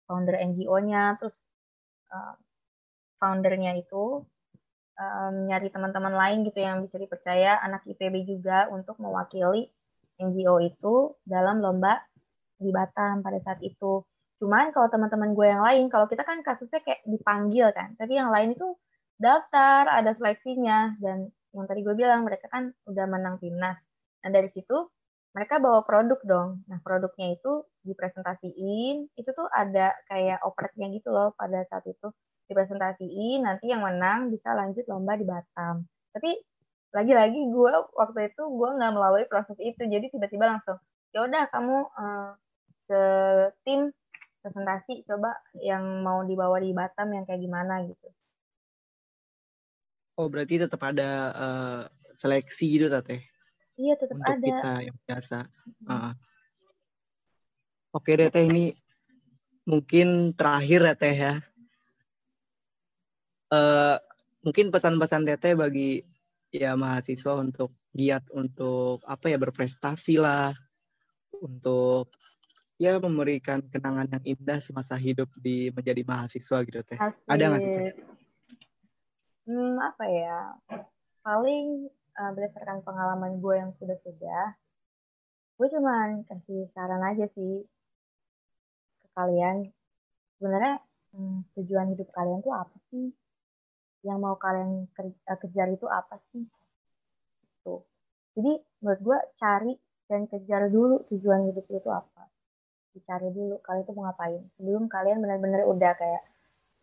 [0.07, 1.43] founder NGO-nya, terus
[2.15, 2.39] uh,
[3.19, 4.27] foundernya itu
[4.99, 9.71] um, nyari teman-teman lain gitu yang bisa dipercaya anak IPB juga untuk mewakili
[10.23, 11.99] NGO itu dalam lomba
[12.57, 14.07] di Batam pada saat itu.
[14.39, 18.31] Cuman kalau teman-teman gue yang lain, kalau kita kan kasusnya kayak dipanggil kan, tapi yang
[18.31, 18.75] lain itu
[19.19, 23.87] daftar, ada seleksinya, dan yang tadi gue bilang mereka kan udah menang timnas.
[24.27, 24.75] Nah dari situ
[25.35, 26.49] mereka bawa produk dong.
[26.67, 32.11] Nah produknya itu dipresentasiin, itu tuh ada kayak operatnya gitu loh pada saat itu
[32.51, 36.37] dipresentasiin nanti yang menang bisa lanjut lomba di Batam tapi
[36.93, 39.81] lagi-lagi gue waktu itu gue nggak melalui proses itu.
[39.81, 40.79] Jadi tiba-tiba langsung
[41.13, 42.31] ya udah kamu uh,
[42.89, 43.93] setim
[44.41, 48.09] presentasi coba yang mau dibawa di Batam yang kayak gimana gitu.
[50.17, 51.81] Oh berarti tetap ada uh,
[52.13, 53.33] seleksi gitu tete
[53.81, 54.45] iya tetap untuk ada.
[54.45, 55.39] kita yang biasa.
[55.89, 56.13] Uh.
[57.97, 58.77] oke deh teh ini
[59.65, 61.35] mungkin terakhir ya teh ya.
[63.53, 64.01] Uh,
[64.41, 66.01] mungkin pesan-pesan Tete bagi
[66.53, 70.53] ya mahasiswa untuk giat untuk apa ya berprestasi lah.
[71.41, 72.13] Untuk
[72.77, 77.01] ya memberikan kenangan yang indah semasa hidup di menjadi mahasiswa gitu teh.
[77.01, 77.25] Asik.
[77.27, 77.95] ada nggak sih teh?
[79.49, 80.39] Hmm, apa ya?
[81.25, 81.89] Paling
[82.21, 84.55] uh, berdasarkan pengalaman gue yang sudah sudah
[85.53, 87.65] gue cuma kasih saran aja sih
[89.03, 89.73] ke kalian.
[90.37, 90.83] Sebenarnya
[91.17, 93.15] hmm, tujuan hidup kalian tuh apa sih
[94.03, 96.43] yang mau kalian eh, kejar itu apa sih?
[97.63, 97.83] Tuh.
[98.35, 99.73] Jadi menurut gue cari
[100.11, 102.29] dan kejar dulu tujuan hidup itu apa.
[102.93, 104.43] Dicari dulu kalian itu mau ngapain.
[104.59, 106.23] Sebelum kalian benar-benar udah kayak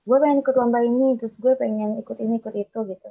[0.08, 3.10] gue pengen ikut lomba ini, terus gue pengen ikut ini, ikut itu gitu.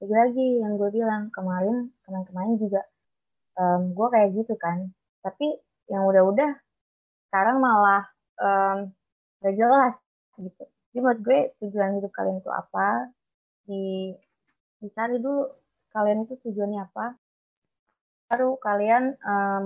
[0.00, 2.80] Lagi lagi yang gue bilang kemarin, kemarin-kemarin juga
[3.60, 4.88] um, gue kayak gitu kan.
[5.20, 5.60] Tapi
[5.92, 6.56] yang udah-udah
[7.28, 8.08] sekarang malah
[8.40, 8.88] um,
[9.44, 9.94] gak jelas
[10.40, 10.64] gitu.
[10.90, 13.12] Jadi menurut gue tujuan hidup kalian itu apa,
[13.64, 14.14] di
[14.80, 15.44] dicari dulu
[15.92, 17.14] kalian itu tujuannya apa.
[18.30, 19.60] Baru kalian uh,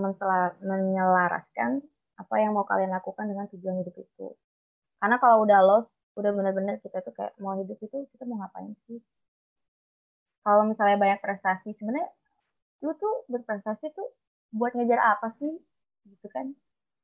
[0.65, 1.85] menyelaraskan
[2.17, 4.33] apa yang mau kalian lakukan dengan tujuan hidup itu.
[4.99, 8.73] Karena kalau udah lost udah benar-benar kita tuh kayak mau hidup itu kita mau ngapain
[8.89, 8.99] sih?
[10.45, 12.09] Kalau misalnya banyak prestasi sebenarnya
[12.85, 14.09] lu tuh berprestasi tuh
[14.55, 15.53] buat ngejar apa sih?
[16.09, 16.57] Gitu kan.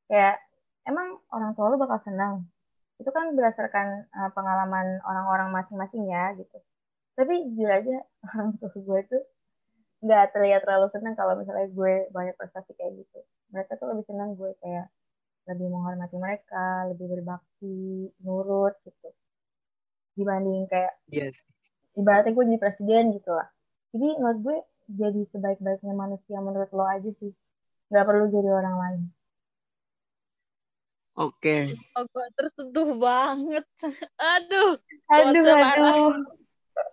[0.08, 0.40] Kayak
[0.88, 2.48] emang orang tua lu bakal senang.
[2.96, 6.56] Itu kan berdasarkan uh, pengalaman orang-orang masing-masing ya gitu
[7.18, 7.96] tapi jujur aja
[8.34, 9.22] orang tua gue tuh
[10.00, 13.20] nggak terlihat terlalu senang kalau misalnya gue banyak prestasi kayak gitu
[13.52, 14.88] mereka tuh lebih senang gue kayak
[15.50, 19.08] lebih menghormati mereka, lebih berbakti, nurut gitu.
[20.14, 21.34] Dibanding kayak yes.
[21.98, 23.48] ibaratnya gue jadi presiden gitu lah.
[23.90, 24.58] Jadi menurut gue
[24.90, 27.32] jadi sebaik-baiknya manusia menurut lo aja sih.
[27.90, 29.02] Gak perlu jadi orang lain.
[31.18, 31.74] Oke.
[31.74, 31.98] Okay.
[31.98, 33.66] Oh, gue tersentuh banget.
[34.38, 34.78] Aduh.
[35.10, 36.38] Aduh, aduh.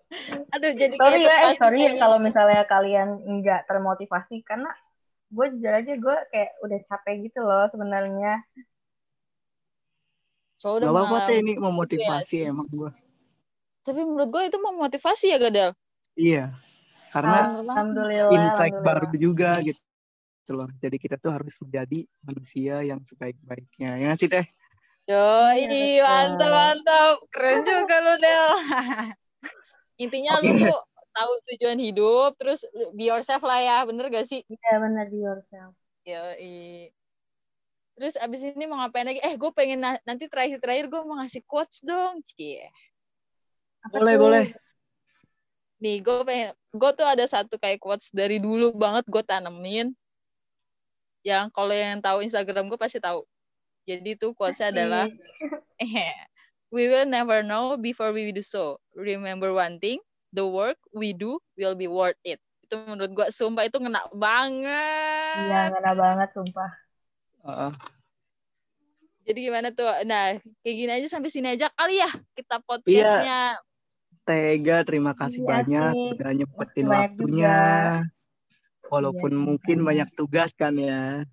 [0.55, 4.72] aduh, jadi sorry ya, eh, sorry ya kalau misalnya kalian nggak termotivasi karena
[5.28, 8.43] gue jujur aja gue kayak udah capek gitu loh sebenarnya.
[10.58, 12.49] So, udah gak apa-apa ini memotivasi ya.
[12.49, 12.89] emang gue.
[13.86, 15.72] Tapi menurut gue itu memotivasi ya Gadel.
[16.18, 16.45] Iya.
[17.14, 18.84] Karena alhamdulillah, insight alhamdulillah.
[18.84, 20.70] baru juga gitu loh.
[20.82, 24.01] Jadi kita tuh harus menjadi manusia yang sebaik-baiknya.
[24.01, 24.49] Ya sih Teh?
[25.08, 25.24] Yo,
[25.55, 27.16] iya, mantap mantap.
[27.32, 28.47] Keren juga lu Del.
[29.98, 30.54] Intinya okay.
[30.54, 30.80] lu tuh
[31.18, 32.62] tahu tujuan hidup, terus
[32.93, 34.45] be yourself lah ya, bener gak sih?
[34.45, 35.74] Iya bener be yourself.
[36.06, 36.22] Yo,
[37.98, 39.18] Terus abis ini mau ngapain lagi?
[39.26, 42.70] Eh, gue pengen na nanti terakhir-terakhir gue mau ngasih quotes dong, cie.
[43.89, 44.22] Boleh, tuh?
[44.22, 44.45] boleh.
[45.82, 49.98] Nih, gue pengen, gue tuh ada satu kayak quotes dari dulu banget gue tanemin.
[51.26, 53.26] Yang kalau yang tahu Instagram gue pasti tahu.
[53.89, 55.06] Jadi tuh quotesnya adalah,
[56.72, 58.80] we will never know before we do so.
[58.95, 59.99] Remember one thing,
[60.36, 62.39] the work we do will be worth it.
[62.68, 65.43] Itu menurut gue sumpah itu ngena banget.
[65.47, 66.72] Iya, ngena banget sumpah.
[67.47, 67.72] Uh.
[69.28, 69.88] Jadi gimana tuh?
[70.07, 73.59] Nah, kayak gini aja sampai sini aja kali ya kita podcastnya.
[73.59, 73.65] Iya.
[74.28, 76.11] Tega, terima kasih iya banyak sih.
[76.20, 77.15] udah nyempetin waktunya.
[77.24, 77.59] Juga.
[78.88, 81.24] Walaupun iya, mungkin banyak tugas kan ya.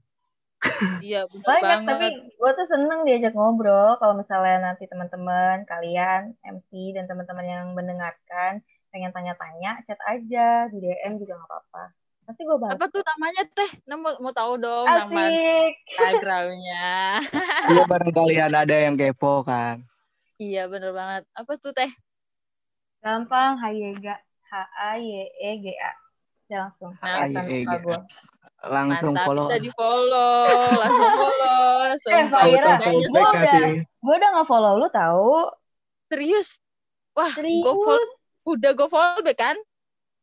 [1.05, 1.89] Iya, betul banyak, banget.
[1.89, 7.67] tapi gue tuh seneng diajak ngobrol kalau misalnya nanti teman-teman, kalian, MC, dan teman-teman yang
[7.77, 11.85] mendengarkan pengen tanya-tanya, chat aja di DM juga nggak apa-apa.
[12.25, 12.73] Pasti gue bantu.
[12.79, 13.71] Apa tuh namanya teh?
[13.85, 15.12] Nah, mau, mau tahu dong Asik.
[15.12, 16.87] nama Instagramnya.
[17.75, 19.85] Iya barangkali ada yang kepo kan.
[20.41, 21.23] Iya bener banget.
[21.37, 21.91] Apa tuh teh?
[23.05, 24.17] Gampang, Hayega.
[24.49, 25.93] H A Y E G A.
[26.49, 26.93] Ya langsung.
[27.03, 27.99] Nah, H A Y E G A.
[28.65, 29.47] Langsung Mantap, follow.
[29.49, 30.49] bisa di follow,
[30.81, 31.69] langsung follow.
[32.17, 35.53] eh, Faira, gue udah, gue udah nge-follow lu tahu.
[36.09, 36.57] Serius?
[37.12, 37.61] Wah, Serius?
[37.61, 38.09] gue follow
[38.45, 39.57] Udah gue follow back kan?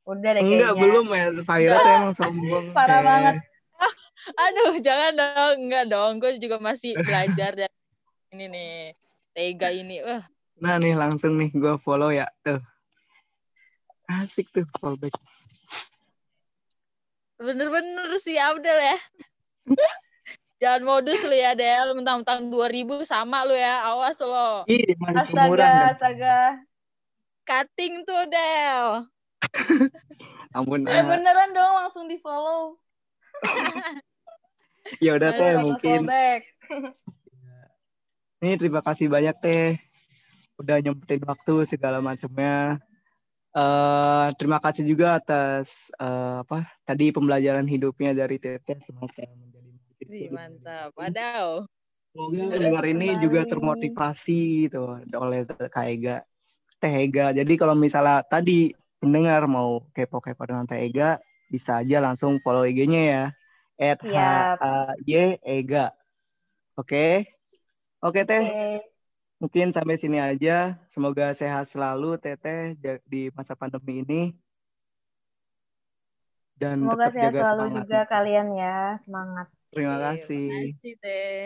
[0.05, 0.69] Udah deh kayaknya.
[0.69, 1.25] Enggak, belum ya.
[1.41, 2.65] Fahira tuh emang sombong.
[2.77, 3.35] Parah banget.
[3.81, 3.93] Ah,
[4.49, 5.55] aduh, jangan dong.
[5.65, 6.11] Enggak dong.
[6.21, 7.71] Gue juga masih belajar dan
[8.33, 8.73] ini nih.
[9.33, 10.05] Tega ini.
[10.05, 10.21] Uh.
[10.61, 12.29] Nah nih langsung nih gue follow ya.
[12.45, 12.61] Tuh.
[14.05, 15.17] Asik tuh follow back.
[17.41, 18.97] Bener-bener sih Abdel ya.
[20.61, 24.61] Jangan modus lu ya Del, mentang-mentang 2000 sama lu ya, awas lo.
[24.69, 25.73] Ih, masih astaga.
[25.89, 26.37] Astaga,
[27.49, 29.09] cutting tuh Del.
[30.55, 30.85] Ampun.
[30.85, 32.77] Eh, beneran dong langsung di follow.
[35.03, 36.05] ya udah teh mungkin.
[38.37, 39.81] Ini terima kasih banyak teh
[40.61, 42.77] udah nyempetin waktu segala macamnya.
[43.51, 50.95] Uh, terima kasih juga atas uh, apa tadi pembelajaran hidupnya dari Teteh semasa menjadi mantap.
[50.95, 51.67] Wadaw.
[52.15, 56.23] Semoga pendengar ini juga termotivasi gitu oleh Kak Ega.
[56.79, 57.35] Teh Ega.
[57.35, 58.71] Jadi kalau misalnya tadi
[59.03, 61.19] pendengar mau kepo-kepo dengan Teh Ega,
[61.51, 63.23] bisa aja langsung follow IG-nya ya.
[63.75, 64.15] At H
[64.63, 65.91] A Y Ega.
[66.79, 67.27] Oke.
[67.99, 68.43] Oke Teh.
[68.47, 68.90] Okay.
[69.41, 70.77] Mungkin sampai sini aja.
[70.93, 72.77] Semoga sehat selalu Teteh
[73.09, 74.21] di masa pandemi ini.
[76.53, 77.81] Dan Semoga tetap sehat jaga selalu semangat.
[77.81, 78.79] juga kalian ya.
[79.01, 79.47] Semangat.
[79.73, 80.45] Terima kasih.
[80.45, 81.45] Terima kasih Teh.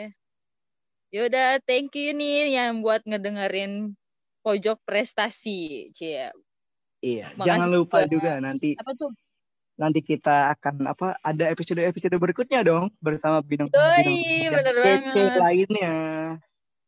[1.16, 3.96] Yaudah, thank you nih yang buat ngedengerin
[4.44, 6.36] pojok prestasi, Cie.
[7.00, 9.16] Iya, Makasih jangan lupa juga nanti apa tuh?
[9.80, 16.44] Nanti kita akan apa ada episode-episode berikutnya dong bersama bidang bidang bener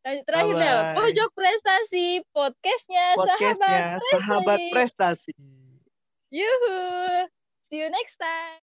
[0.08, 0.24] lainnya.
[0.24, 4.16] Terakhir Del, pojok prestasi podcastnya, podcastnya sahabat prestasi.
[4.16, 5.32] Sahabat prestasi.
[6.32, 6.80] Yuhu,
[7.68, 8.64] see you next time.